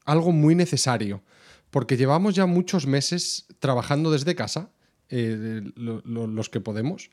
algo 0.06 0.32
muy 0.32 0.56
necesario, 0.56 1.22
porque 1.70 1.98
llevamos 1.98 2.36
ya 2.36 2.46
muchos 2.46 2.86
meses 2.86 3.46
trabajando 3.60 4.12
desde 4.12 4.36
casa, 4.36 4.70
eh, 5.10 5.62
los 5.76 6.50
que 6.50 6.60
podemos. 6.60 7.10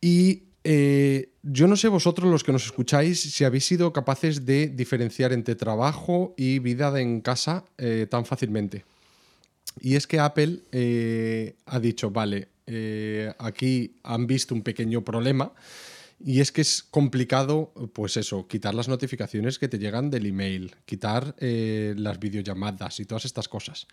Y 0.00 0.44
eh, 0.64 1.30
yo 1.42 1.68
no 1.68 1.76
sé 1.76 1.88
vosotros 1.88 2.30
los 2.30 2.44
que 2.44 2.52
nos 2.52 2.66
escucháis 2.66 3.20
si 3.20 3.44
habéis 3.44 3.66
sido 3.66 3.92
capaces 3.92 4.46
de 4.46 4.68
diferenciar 4.68 5.32
entre 5.32 5.54
trabajo 5.54 6.34
y 6.36 6.58
vida 6.58 7.00
en 7.00 7.20
casa 7.20 7.64
eh, 7.78 8.06
tan 8.10 8.24
fácilmente. 8.24 8.84
Y 9.80 9.96
es 9.96 10.06
que 10.06 10.20
Apple 10.20 10.62
ha 11.66 11.80
dicho, 11.80 12.10
vale, 12.10 12.48
aquí 13.38 13.96
han 14.02 14.26
visto 14.26 14.54
un 14.54 14.62
pequeño 14.62 15.04
problema 15.04 15.52
y 16.18 16.40
es 16.40 16.50
que 16.50 16.62
es 16.62 16.82
complicado, 16.82 17.72
pues 17.92 18.16
eso, 18.16 18.48
quitar 18.48 18.74
las 18.74 18.88
notificaciones 18.88 19.58
que 19.58 19.68
te 19.68 19.78
llegan 19.78 20.10
del 20.10 20.26
email, 20.26 20.74
quitar 20.86 21.34
las 21.40 22.18
videollamadas 22.18 23.00
y 23.00 23.04
todas 23.04 23.24
estas 23.24 23.48
cosas. 23.48 23.86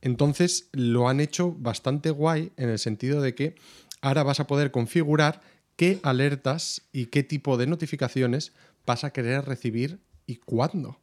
Entonces 0.00 0.68
lo 0.72 1.08
han 1.08 1.20
hecho 1.20 1.52
bastante 1.52 2.10
guay 2.10 2.52
en 2.56 2.68
el 2.68 2.78
sentido 2.78 3.22
de 3.22 3.34
que 3.34 3.54
ahora 4.02 4.22
vas 4.22 4.40
a 4.40 4.46
poder 4.46 4.70
configurar 4.70 5.40
qué 5.76 6.00
alertas 6.02 6.82
y 6.92 7.06
qué 7.06 7.22
tipo 7.22 7.56
de 7.56 7.66
notificaciones 7.66 8.52
vas 8.86 9.04
a 9.04 9.12
querer 9.12 9.46
recibir 9.46 10.00
y 10.26 10.36
cuándo. 10.36 11.00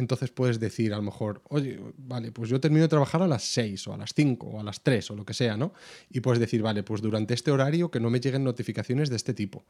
Entonces 0.00 0.30
puedes 0.30 0.58
decir 0.58 0.92
a 0.92 0.96
lo 0.96 1.02
mejor, 1.02 1.42
oye, 1.48 1.78
vale, 1.96 2.32
pues 2.32 2.50
yo 2.50 2.60
termino 2.60 2.82
de 2.82 2.88
trabajar 2.88 3.22
a 3.22 3.28
las 3.28 3.44
6 3.44 3.86
o 3.88 3.94
a 3.94 3.96
las 3.96 4.12
5 4.14 4.46
o 4.46 4.60
a 4.60 4.62
las 4.62 4.82
3 4.82 5.10
o 5.10 5.14
lo 5.14 5.24
que 5.24 5.34
sea, 5.34 5.56
¿no? 5.56 5.72
Y 6.10 6.20
puedes 6.20 6.40
decir, 6.40 6.62
vale, 6.62 6.82
pues 6.82 7.02
durante 7.02 7.34
este 7.34 7.50
horario 7.50 7.90
que 7.90 8.00
no 8.00 8.10
me 8.10 8.18
lleguen 8.18 8.42
notificaciones 8.42 9.10
de 9.10 9.16
este 9.16 9.34
tipo. 9.34 9.64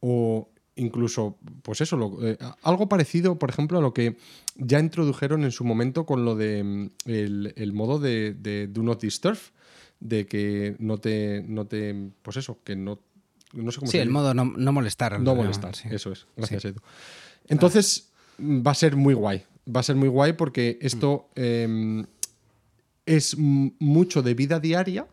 O 0.00 0.48
incluso, 0.76 1.36
pues 1.62 1.80
eso, 1.80 2.18
eh, 2.22 2.38
algo 2.62 2.88
parecido, 2.88 3.38
por 3.38 3.50
ejemplo, 3.50 3.78
a 3.78 3.82
lo 3.82 3.92
que 3.92 4.16
ya 4.56 4.80
introdujeron 4.80 5.44
en 5.44 5.50
su 5.50 5.64
momento 5.64 6.06
con 6.06 6.24
lo 6.24 6.34
de 6.34 6.62
mm, 6.64 6.90
el, 7.06 7.72
modo 7.72 7.98
de, 7.98 8.34
de, 8.34 8.68
Do 8.68 8.82
Not 8.82 9.02
Disturb, 9.02 9.38
de 10.00 10.26
que 10.26 10.76
no 10.78 10.98
te, 10.98 11.44
no 11.46 11.66
te, 11.66 11.94
pues 12.22 12.36
eso, 12.36 12.58
que 12.64 12.76
no 12.76 13.00
sí, 13.84 13.98
el 13.98 14.10
modo 14.10 14.32
no, 14.34 14.44
molestar. 14.44 15.20
No 15.20 15.34
molestar, 15.34 15.74
eso 15.90 16.12
es. 16.12 16.26
Gracias, 16.36 16.64
Edu. 16.64 16.80
Entonces, 17.48 18.10
va 18.40 18.70
a 18.70 18.74
ser 18.74 18.96
muy 18.96 19.14
guay. 19.14 19.44
Va 19.64 19.80
a 19.80 19.82
ser 19.82 19.96
muy 19.96 20.08
guay 20.08 20.32
porque 20.32 20.78
esto 20.80 21.28
em, 21.34 22.04
es 23.06 23.36
mucho 23.38 24.22
de 24.22 24.34
vida 24.34 24.60
diaria 24.60 25.06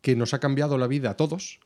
que 0.00 0.16
nos 0.16 0.34
ha 0.34 0.40
cambiado 0.40 0.78
la 0.78 0.86
vida 0.86 1.10
a 1.10 1.16
todos 1.16 1.60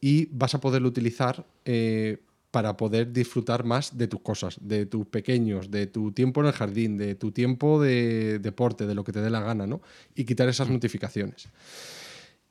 y 0.00 0.26
vas 0.32 0.54
a 0.54 0.60
poderlo 0.60 0.88
utilizar 0.88 1.46
eh, 1.64 2.18
para 2.50 2.76
poder 2.76 3.12
disfrutar 3.12 3.64
más 3.64 3.96
de 3.96 4.08
tus 4.08 4.20
cosas, 4.20 4.56
de 4.60 4.86
tus 4.86 5.06
pequeños, 5.06 5.70
de 5.70 5.86
tu 5.86 6.12
tiempo 6.12 6.40
en 6.40 6.48
el 6.48 6.52
jardín, 6.52 6.96
de 6.96 7.14
tu 7.14 7.30
tiempo 7.30 7.80
de 7.80 8.38
deporte, 8.40 8.86
de 8.86 8.94
lo 8.94 9.04
que 9.04 9.12
te 9.12 9.20
dé 9.20 9.30
la 9.30 9.40
gana, 9.40 9.66
¿no? 9.66 9.80
Y 10.14 10.24
quitar 10.24 10.48
esas 10.48 10.68
notificaciones. 10.68 11.48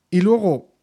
Y 0.10 0.22
luego, 0.22 0.79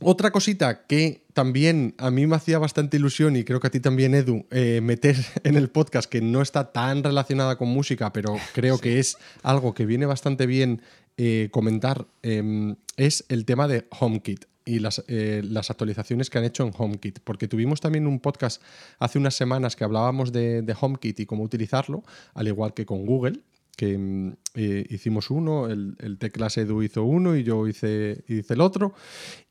otra 0.00 0.30
cosita 0.30 0.86
que 0.86 1.24
también 1.32 1.94
a 1.98 2.10
mí 2.10 2.26
me 2.26 2.36
hacía 2.36 2.58
bastante 2.58 2.96
ilusión 2.96 3.36
y 3.36 3.44
creo 3.44 3.60
que 3.60 3.66
a 3.66 3.70
ti 3.70 3.80
también, 3.80 4.14
Edu, 4.14 4.46
eh, 4.50 4.80
meter 4.80 5.16
en 5.44 5.56
el 5.56 5.70
podcast 5.70 6.08
que 6.08 6.20
no 6.20 6.42
está 6.42 6.72
tan 6.72 7.02
relacionada 7.02 7.56
con 7.56 7.68
música, 7.68 8.12
pero 8.12 8.36
creo 8.54 8.78
que 8.78 8.98
es 8.98 9.18
algo 9.42 9.74
que 9.74 9.86
viene 9.86 10.06
bastante 10.06 10.46
bien 10.46 10.82
eh, 11.16 11.48
comentar, 11.50 12.06
em, 12.22 12.76
es 12.96 13.24
el 13.28 13.44
tema 13.44 13.66
de 13.66 13.86
HomeKit 13.90 14.44
y 14.64 14.78
las, 14.78 15.02
eh, 15.08 15.42
las, 15.44 15.70
actualizaciones 15.70 16.30
que 16.30 16.38
han 16.38 16.44
hecho 16.44 16.64
en 16.64 16.72
HomeKit, 16.76 17.18
porque 17.24 17.48
tuvimos 17.48 17.80
también 17.80 18.06
un 18.06 18.20
podcast 18.20 18.62
hace 18.98 19.18
unas 19.18 19.34
semanas 19.34 19.74
que 19.74 19.82
hablábamos 19.82 20.30
de, 20.30 20.62
de 20.62 20.76
HomeKit 20.78 21.20
y 21.20 21.26
cómo 21.26 21.42
utilizarlo, 21.42 22.04
al 22.34 22.46
igual 22.46 22.74
que 22.74 22.86
con 22.86 23.04
Google, 23.04 23.40
que 23.78 23.96
mm, 23.96 24.32
eh, 24.56 24.86
hicimos 24.90 25.30
uno, 25.30 25.68
el, 25.68 25.94
el 26.00 26.18
Teclas 26.18 26.58
Edu 26.58 26.82
hizo 26.82 27.04
uno 27.04 27.36
y 27.36 27.44
yo 27.44 27.68
hice, 27.68 28.24
hice 28.26 28.54
el 28.54 28.60
otro. 28.60 28.92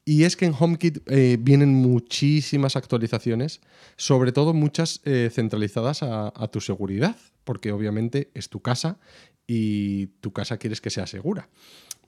Y 0.04 0.26
es 0.26 0.36
que 0.36 0.46
en 0.46 0.54
HomeKit 0.58 1.00
eh, 1.08 1.38
vienen 1.40 1.74
muchísimas 1.74 2.76
actualizaciones, 2.76 3.62
sobre 3.96 4.34
todo 4.34 4.54
muchas 4.54 5.00
eh, 5.06 5.30
centralizadas 5.32 6.04
a, 6.04 6.48
tu 6.52 6.60
seguridad, 6.60 7.16
porque 7.46 7.72
obviamente 7.72 8.30
es 8.34 8.50
tu 8.50 8.60
casa 8.60 9.00
y 9.48 10.08
tu 10.20 10.34
casa 10.34 10.58
quieres 10.58 10.82
que 10.82 10.90
sea 10.90 11.08
segura. 11.08 11.48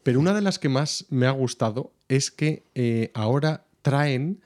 Pero 0.03 0.19
una 0.19 0.33
de 0.33 0.41
las 0.41 0.59
que 0.59 0.67
más 0.67 1.05
me 1.09 1.25
ha 1.25 1.31
gustado 1.31 1.93
es 2.09 2.31
que 2.31 3.11
ahora 3.13 3.65
traen 3.81 4.41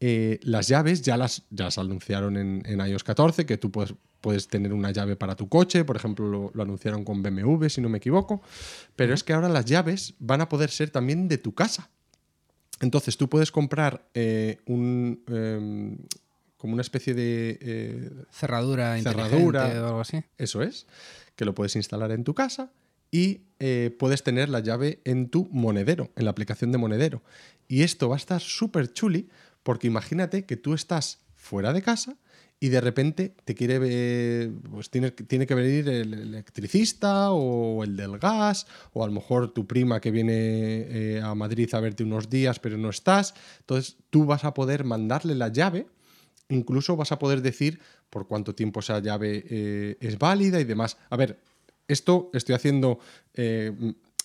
las 0.00 0.68
llaves, 0.68 1.00
ya 1.00 1.16
las, 1.16 1.44
ya 1.50 1.66
las 1.66 1.78
anunciaron 1.78 2.36
en, 2.36 2.62
en 2.66 2.86
iOS 2.86 3.04
14, 3.04 3.46
que 3.46 3.56
tú 3.56 3.70
puedes 3.70 3.94
puedes 4.24 4.48
tener 4.48 4.72
una 4.72 4.90
llave 4.90 5.16
para 5.16 5.36
tu 5.36 5.50
coche, 5.50 5.84
por 5.84 5.96
ejemplo, 5.96 6.50
lo, 6.54 6.62
anunciaron 6.62 7.04
con 7.04 7.22
BMW, 7.22 7.66
si 7.68 7.82
no 7.82 7.90
me 7.90 7.98
equivoco, 7.98 8.40
pero 8.96 9.12
es 9.12 9.22
que 9.22 9.34
ahora 9.34 9.50
las 9.50 9.66
llaves 9.66 10.14
van 10.18 10.40
a 10.40 10.48
poder 10.48 10.70
ser 10.70 10.88
también 10.88 11.28
de 11.28 11.36
tu 11.36 11.52
casa. 11.52 11.90
Entonces 12.80 13.18
tú 13.18 13.28
puedes 13.28 13.52
comprar 13.52 14.08
eh, 14.14 14.60
un... 14.64 15.22
Em, 15.28 15.98
como 16.56 16.72
una 16.72 16.80
especie 16.80 17.12
de 17.12 17.58
eh, 17.60 18.10
cerradura, 18.30 18.98
cerradura 19.02 19.66
o 19.82 19.86
algo 19.88 20.00
así. 20.00 20.24
Eso 20.38 20.62
es, 20.62 20.86
que 21.36 21.44
lo 21.44 21.54
puedes 21.54 21.76
instalar 21.76 22.10
en 22.10 22.24
tu 22.24 22.32
casa 22.32 22.72
y 23.10 23.42
eh, 23.58 23.94
puedes 23.98 24.22
tener 24.22 24.48
la 24.48 24.60
llave 24.60 25.00
en 25.04 25.28
tu 25.28 25.46
monedero, 25.52 26.10
en 26.16 26.24
la 26.24 26.30
aplicación 26.30 26.72
de 26.72 26.78
monedero. 26.78 27.22
Y 27.68 27.82
esto 27.82 28.08
va 28.08 28.16
a 28.16 28.16
estar 28.16 28.40
súper 28.40 28.90
chuli 28.90 29.28
porque 29.62 29.86
imagínate 29.88 30.46
que 30.46 30.56
tú 30.56 30.72
estás 30.72 31.18
fuera 31.36 31.74
de 31.74 31.82
casa 31.82 32.16
y 32.60 32.68
de 32.68 32.80
repente 32.80 33.34
te 33.44 33.54
quiere 33.54 34.50
pues 34.70 34.90
tiene, 34.90 35.10
tiene 35.10 35.46
que 35.46 35.54
venir 35.54 35.88
el 35.88 36.14
electricista 36.14 37.30
o 37.32 37.84
el 37.84 37.96
del 37.96 38.18
gas 38.18 38.66
o 38.92 39.04
a 39.04 39.06
lo 39.06 39.12
mejor 39.12 39.52
tu 39.52 39.66
prima 39.66 40.00
que 40.00 40.10
viene 40.10 40.32
eh, 40.36 41.20
a 41.22 41.34
Madrid 41.34 41.72
a 41.74 41.80
verte 41.80 42.04
unos 42.04 42.30
días 42.30 42.58
pero 42.60 42.78
no 42.78 42.90
estás. 42.90 43.34
Entonces 43.60 43.96
tú 44.10 44.24
vas 44.24 44.44
a 44.44 44.54
poder 44.54 44.84
mandarle 44.84 45.34
la 45.34 45.48
llave 45.48 45.86
incluso 46.48 46.96
vas 46.96 47.10
a 47.10 47.18
poder 47.18 47.42
decir 47.42 47.80
por 48.10 48.26
cuánto 48.26 48.54
tiempo 48.54 48.80
esa 48.80 48.98
llave 49.00 49.44
eh, 49.48 49.96
es 50.00 50.18
válida 50.18 50.60
y 50.60 50.64
demás. 50.64 50.96
A 51.10 51.16
ver 51.16 51.40
esto 51.88 52.30
estoy 52.32 52.54
haciendo 52.54 52.98
eh, 53.34 53.72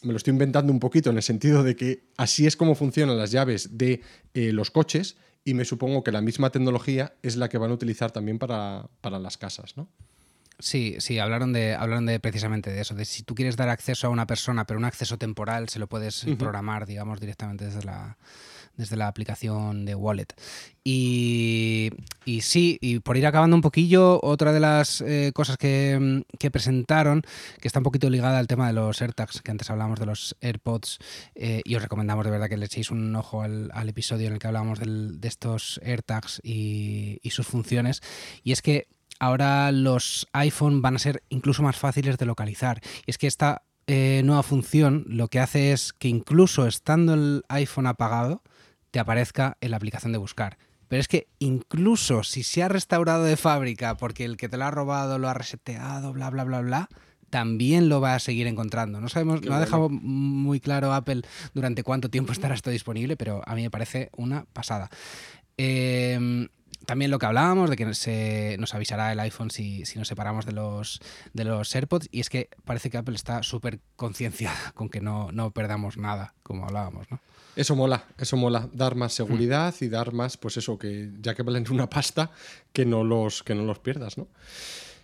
me 0.01 0.13
lo 0.13 0.17
estoy 0.17 0.31
inventando 0.31 0.71
un 0.71 0.79
poquito 0.79 1.09
en 1.09 1.17
el 1.17 1.23
sentido 1.23 1.63
de 1.63 1.75
que 1.75 2.03
así 2.15 2.47
es 2.47 2.55
como 2.55 2.75
funcionan 2.75 3.17
las 3.17 3.31
llaves 3.31 3.77
de 3.77 4.01
los 4.33 4.71
coches 4.71 5.17
y 5.49 5.55
me 5.55 5.65
supongo 5.65 6.03
que 6.03 6.11
la 6.11 6.21
misma 6.21 6.51
tecnología 6.51 7.13
es 7.23 7.35
la 7.35 7.49
que 7.49 7.57
van 7.57 7.71
a 7.71 7.73
utilizar 7.73 8.11
también 8.11 8.37
para, 8.37 8.87
las 9.01 9.37
casas, 9.39 9.75
¿no? 9.75 9.89
Sí, 10.59 10.97
sí, 10.99 11.17
hablaron 11.17 11.53
de, 11.53 11.73
hablaron 11.73 12.05
de 12.05 12.19
precisamente 12.19 12.69
de 12.69 12.81
eso, 12.81 12.93
de 12.93 13.05
si 13.05 13.23
tú 13.23 13.33
quieres 13.33 13.55
dar 13.55 13.69
acceso 13.69 14.05
a 14.05 14.09
una 14.11 14.27
persona, 14.27 14.67
pero 14.67 14.77
un 14.77 14.85
acceso 14.85 15.17
temporal, 15.17 15.69
se 15.69 15.79
lo 15.79 15.87
puedes 15.87 16.25
programar, 16.37 16.85
digamos, 16.85 17.19
directamente 17.19 17.65
desde 17.65 17.83
la, 17.83 18.17
desde 18.79 18.95
la 18.95 19.07
aplicación 19.07 19.85
de 19.85 19.93
Wallet. 19.93 20.27
Y, 20.83 21.91
y, 22.23 22.41
sí, 22.41 22.77
y 22.81 22.99
por 22.99 23.17
ir 23.17 23.27
acabando 23.27 23.55
un 23.55 23.61
poquillo, 23.61 24.19
otra 24.23 24.53
de 24.53 24.61
las 24.61 25.01
eh, 25.01 25.31
cosas 25.35 25.57
que, 25.57 26.23
presentaron, 26.51 27.21
que 27.59 27.67
está 27.67 27.79
un 27.79 27.83
poquito 27.83 28.09
ligada 28.09 28.39
al 28.39 28.47
tema 28.47 28.67
de 28.67 28.73
los 28.73 29.01
AirTags, 29.01 29.41
que 29.41 29.51
antes 29.51 29.69
hablábamos 29.69 29.99
de 29.99 30.05
los 30.05 30.35
AirPods, 30.39 30.99
eh, 31.35 31.61
y 31.65 31.75
os 31.75 31.81
recomendamos 31.81 32.23
de 32.23 32.31
verdad 32.31 32.47
que 32.47 32.57
le 32.57 32.65
echéis 32.65 32.89
un 32.89 33.13
ojo 33.15 33.43
al, 33.43 33.89
episodio 33.89 34.27
en 34.27 34.33
el 34.33 34.39
que 34.39 34.47
hablábamos 34.47 34.79
de 34.79 35.27
estos 35.27 35.81
AirTags 35.83 36.39
y, 36.41 37.19
y 37.21 37.31
sus 37.31 37.47
funciones. 37.47 38.01
Y 38.43 38.53
es 38.53 38.61
que 38.61 38.87
ahora 39.19 39.73
los 39.73 40.25
iPhone 40.31 40.81
van 40.81 40.95
a 40.95 40.99
ser 40.99 41.23
incluso 41.27 41.63
más 41.63 41.75
fáciles 41.75 42.17
de 42.17 42.25
localizar. 42.25 42.79
Y 43.05 43.11
es 43.11 43.17
que 43.17 43.27
esta 43.27 43.63
eh, 43.91 44.21
nueva 44.23 44.43
función 44.43 45.03
lo 45.07 45.29
que 45.29 45.39
hace 45.39 45.71
es 45.71 45.93
que 45.93 46.09
incluso 46.09 46.67
estando 46.67 47.15
el 47.15 47.43
iPhone 47.49 47.87
apagado, 47.87 48.43
te 48.91 48.99
aparezca 48.99 49.57
en 49.61 49.71
la 49.71 49.77
aplicación 49.77 50.11
de 50.11 50.17
buscar. 50.17 50.57
Pero 50.87 50.99
es 50.99 51.07
que 51.07 51.27
incluso 51.37 52.23
si 52.23 52.43
se 52.43 52.63
ha 52.63 52.67
restaurado 52.67 53.23
de 53.23 53.37
fábrica 53.37 53.95
porque 53.95 54.25
el 54.25 54.37
que 54.37 54.49
te 54.49 54.57
lo 54.57 54.65
ha 54.65 54.71
robado 54.71 55.19
lo 55.19 55.29
ha 55.29 55.33
reseteado, 55.33 56.11
bla, 56.13 56.31
bla, 56.31 56.43
bla, 56.43 56.61
bla, 56.61 56.89
también 57.29 57.89
lo 57.89 58.01
va 58.01 58.15
a 58.15 58.19
seguir 58.19 58.47
encontrando. 58.47 58.99
No 58.99 59.07
sabemos, 59.07 59.43
no 59.43 59.53
ha 59.53 59.59
dejado 59.59 59.89
muy 59.89 60.59
claro 60.59 60.93
Apple 60.93 61.21
durante 61.53 61.83
cuánto 61.83 62.09
tiempo 62.09 62.31
estará 62.31 62.55
esto 62.55 62.71
disponible, 62.71 63.17
pero 63.17 63.41
a 63.45 63.55
mí 63.55 63.61
me 63.61 63.69
parece 63.69 64.09
una 64.17 64.45
pasada. 64.45 64.89
Em, 65.57 66.47
también 66.85 67.11
lo 67.11 67.19
que 67.19 67.27
hablábamos, 67.27 67.69
de 67.69 67.75
que 67.75 67.93
se, 67.93 68.55
nos 68.59 68.73
avisará 68.73 69.11
el 69.11 69.19
iPhone 69.19 69.51
si, 69.51 69.85
si, 69.85 69.99
nos 69.99 70.07
separamos 70.07 70.47
de 70.47 70.53
los, 70.53 71.01
de 71.33 71.43
los 71.43 71.75
AirPods. 71.75 72.07
Y 72.11 72.19
es 72.19 72.29
que 72.29 72.49
parece 72.65 72.89
que 72.89 72.97
Apple 72.97 73.15
está 73.15 73.43
súper 73.43 73.79
concienciada 73.95 74.71
con 74.73 74.89
que 74.89 75.01
no, 75.01 75.31
no 75.31 75.51
perdamos 75.51 75.97
nada, 75.97 76.33
como 76.41 76.65
hablábamos, 76.65 77.11
¿no? 77.11 77.19
Eso 77.55 77.75
mola, 77.75 78.05
eso 78.17 78.37
mola, 78.37 78.69
dar 78.73 78.95
más 78.95 79.13
seguridad 79.13 79.73
y 79.81 79.89
dar 79.89 80.13
más, 80.13 80.37
pues 80.37 80.57
eso, 80.57 80.77
que 80.77 81.11
ya 81.21 81.35
que 81.35 81.43
valen 81.43 81.65
una 81.69 81.89
pasta, 81.89 82.31
que 82.71 82.85
no 82.85 83.03
los, 83.03 83.43
que 83.43 83.55
no 83.55 83.63
los 83.63 83.79
pierdas, 83.79 84.17
¿no? 84.17 84.27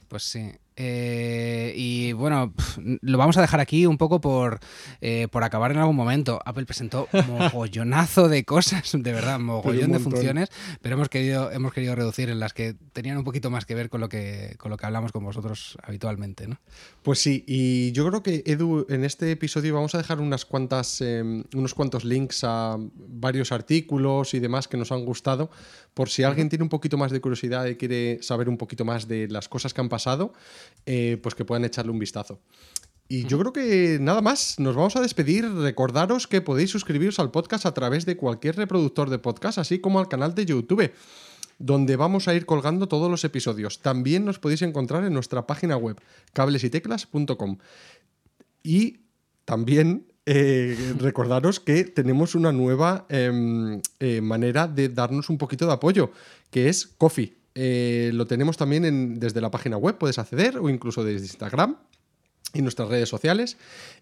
Pues 0.07 0.23
sí. 0.23 0.51
Eh, 0.77 1.73
y 1.75 2.11
bueno, 2.13 2.53
lo 3.01 3.17
vamos 3.17 3.37
a 3.37 3.41
dejar 3.41 3.59
aquí 3.59 3.85
un 3.85 3.97
poco 3.97 4.19
por, 4.19 4.59
eh, 4.99 5.27
por 5.31 5.43
acabar 5.43 5.71
en 5.71 5.77
algún 5.77 5.95
momento. 5.95 6.41
Apple 6.45 6.65
presentó 6.65 7.07
mogollonazo 7.27 8.27
de 8.27 8.43
cosas, 8.43 8.91
de 8.93 9.11
verdad, 9.13 9.39
mogollón 9.39 9.91
de 9.91 9.99
funciones, 9.99 10.49
pero 10.81 10.95
hemos 10.95 11.09
querido, 11.09 11.51
hemos 11.51 11.73
querido 11.73 11.95
reducir 11.95 12.29
en 12.29 12.39
las 12.39 12.53
que 12.53 12.75
tenían 12.93 13.17
un 13.17 13.23
poquito 13.23 13.49
más 13.49 13.65
que 13.65 13.75
ver 13.75 13.89
con 13.89 14.01
lo 14.01 14.09
que, 14.09 14.55
con 14.57 14.69
lo 14.69 14.77
que 14.77 14.85
hablamos 14.85 15.11
con 15.11 15.23
vosotros 15.23 15.77
habitualmente. 15.81 16.47
¿no? 16.47 16.59
Pues 17.03 17.19
sí, 17.19 17.43
y 17.47 17.91
yo 17.93 18.07
creo 18.07 18.21
que 18.21 18.43
Edu, 18.45 18.85
en 18.89 19.05
este 19.05 19.31
episodio 19.31 19.73
vamos 19.73 19.95
a 19.95 19.97
dejar 19.97 20.19
unas 20.19 20.45
cuantas, 20.45 20.99
em, 21.01 21.43
unos 21.53 21.73
cuantos 21.73 22.03
links 22.03 22.43
a 22.43 22.77
varios 22.95 23.51
artículos 23.51 24.33
y 24.33 24.39
demás 24.39 24.67
que 24.67 24.77
nos 24.77 24.91
han 24.91 25.05
gustado, 25.05 25.49
por 25.93 26.09
si 26.09 26.23
alguien 26.23 26.49
tiene 26.49 26.63
un 26.63 26.69
poquito 26.69 26.97
más 26.97 27.11
de 27.11 27.21
curiosidad 27.21 27.65
y 27.67 27.75
quiere 27.75 28.21
saber 28.21 28.49
un 28.49 28.57
poquito 28.57 28.83
más 28.83 29.07
de 29.07 29.29
las 29.29 29.47
cosas 29.47 29.73
que 29.73 29.81
han 29.81 29.89
pasado. 29.89 30.33
Eh, 30.85 31.17
pues 31.21 31.35
que 31.35 31.45
puedan 31.45 31.65
echarle 31.65 31.91
un 31.91 31.99
vistazo. 31.99 32.39
Y 33.07 33.25
yo 33.25 33.37
creo 33.37 33.53
que 33.53 33.99
nada 34.01 34.21
más, 34.21 34.59
nos 34.59 34.75
vamos 34.75 34.95
a 34.95 35.01
despedir. 35.01 35.47
Recordaros 35.47 36.27
que 36.27 36.41
podéis 36.41 36.71
suscribiros 36.71 37.19
al 37.19 37.31
podcast 37.31 37.65
a 37.65 37.73
través 37.73 38.05
de 38.05 38.17
cualquier 38.17 38.55
reproductor 38.55 39.09
de 39.09 39.19
podcast, 39.19 39.59
así 39.59 39.79
como 39.79 39.99
al 39.99 40.07
canal 40.07 40.33
de 40.33 40.45
YouTube, 40.45 40.91
donde 41.59 41.95
vamos 41.95 42.27
a 42.27 42.33
ir 42.33 42.45
colgando 42.45 42.87
todos 42.87 43.11
los 43.11 43.23
episodios. 43.23 43.81
También 43.81 44.25
nos 44.25 44.39
podéis 44.39 44.63
encontrar 44.63 45.03
en 45.03 45.13
nuestra 45.13 45.45
página 45.45 45.77
web, 45.77 45.97
cablesyteclas.com. 46.33 47.57
Y 48.63 49.01
también 49.45 50.07
eh, 50.25 50.75
recordaros 50.97 51.59
que 51.59 51.83
tenemos 51.83 52.33
una 52.33 52.51
nueva 52.51 53.05
em, 53.09 53.79
eh, 53.99 54.21
manera 54.21 54.67
de 54.67 54.89
darnos 54.89 55.29
un 55.29 55.37
poquito 55.37 55.67
de 55.67 55.73
apoyo, 55.73 56.11
que 56.49 56.69
es 56.69 56.87
Coffee. 56.87 57.35
Eh, 57.55 58.11
lo 58.13 58.27
tenemos 58.27 58.57
también 58.57 59.19
desde 59.19 59.41
la 59.41 59.49
página 59.49 59.77
web, 59.77 59.97
puedes 59.97 60.19
acceder 60.19 60.57
o 60.57 60.69
incluso 60.69 61.03
desde 61.03 61.25
Instagram 61.25 61.77
y 62.53 62.61
nuestras 62.61 62.89
redes 62.89 63.09
sociales. 63.09 63.57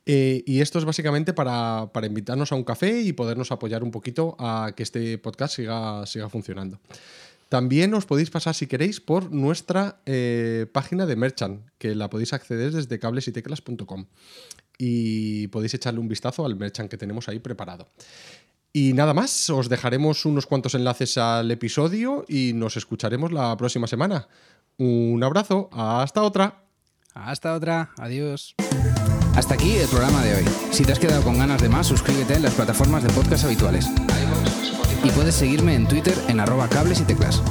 Eh, 0.06 0.44
y 0.46 0.62
esto 0.62 0.80
es 0.80 0.86
básicamente 0.86 1.34
para, 1.34 1.90
invitarnos 2.04 2.52
a 2.52 2.56
un 2.56 2.64
café 2.64 3.02
y 3.02 3.14
podernos 3.14 3.52
apoyar 3.52 3.84
un 3.84 3.92
poquito 3.92 4.36
a 4.40 4.74
que 4.76 4.84
este 4.84 5.18
podcast 5.18 5.56
siga, 5.56 6.06
siga 6.06 6.30
funcionando. 6.30 6.80
También 7.50 7.94
os 7.94 8.08
podéis 8.08 8.32
pasar, 8.32 8.56
si 8.56 8.66
queréis, 8.66 9.00
por 9.00 9.32
nuestra 9.32 10.02
eh, 10.08 10.66
página 10.72 11.06
de 11.06 11.16
Merchant, 11.16 11.62
que 11.78 11.94
la 11.94 12.10
podéis 12.10 12.34
acceder 12.34 12.72
desde 12.72 12.98
cablesyteclas.com. 12.98 14.08
Y 14.80 15.48
podéis 15.50 15.76
echarle 15.76 16.00
un 16.00 16.08
vistazo 16.08 16.48
al 16.48 16.56
Merchant 16.56 16.90
que 16.90 16.98
tenemos 16.98 17.30
ahí 17.30 17.38
preparado. 17.38 17.88
Y 18.76 18.94
nada 18.94 19.14
más, 19.14 19.52
os 19.52 19.70
dejaremos 19.70 20.26
unos 20.26 20.48
cuantos 20.48 20.74
enlaces 20.74 21.20
al 21.20 21.52
episodio 21.52 22.26
y 22.28 22.54
nos 22.56 22.76
escucharemos 22.76 23.32
la 23.32 23.56
próxima 23.56 23.86
semana. 23.86 24.28
Un 24.80 25.24
abrazo, 25.24 25.70
hasta 25.72 26.24
otra. 26.24 26.64
Hasta 27.14 27.54
otra, 27.54 27.92
adiós. 28.00 28.56
Hasta 29.36 29.54
aquí 29.54 29.74
el 29.74 29.88
programa 29.88 30.24
de 30.24 30.38
hoy. 30.38 30.46
Si 30.72 30.84
te 30.84 30.92
has 30.92 30.98
quedado 30.98 31.24
con 31.24 31.38
ganas 31.38 31.62
de 31.62 31.70
más, 31.70 31.86
suscríbete 31.86 32.34
en 32.34 32.42
las 32.42 32.56
plataformas 32.56 33.04
de 33.04 33.10
podcast 33.10 33.46
habituales. 33.46 33.88
Y 35.04 35.10
puedes 35.12 35.36
seguirme 35.36 35.76
en 35.76 35.88
Twitter 35.88 36.18
en 36.28 36.40
arroba 36.40 36.68
cables 36.68 37.00
y 37.00 37.04
teclas. 37.04 37.44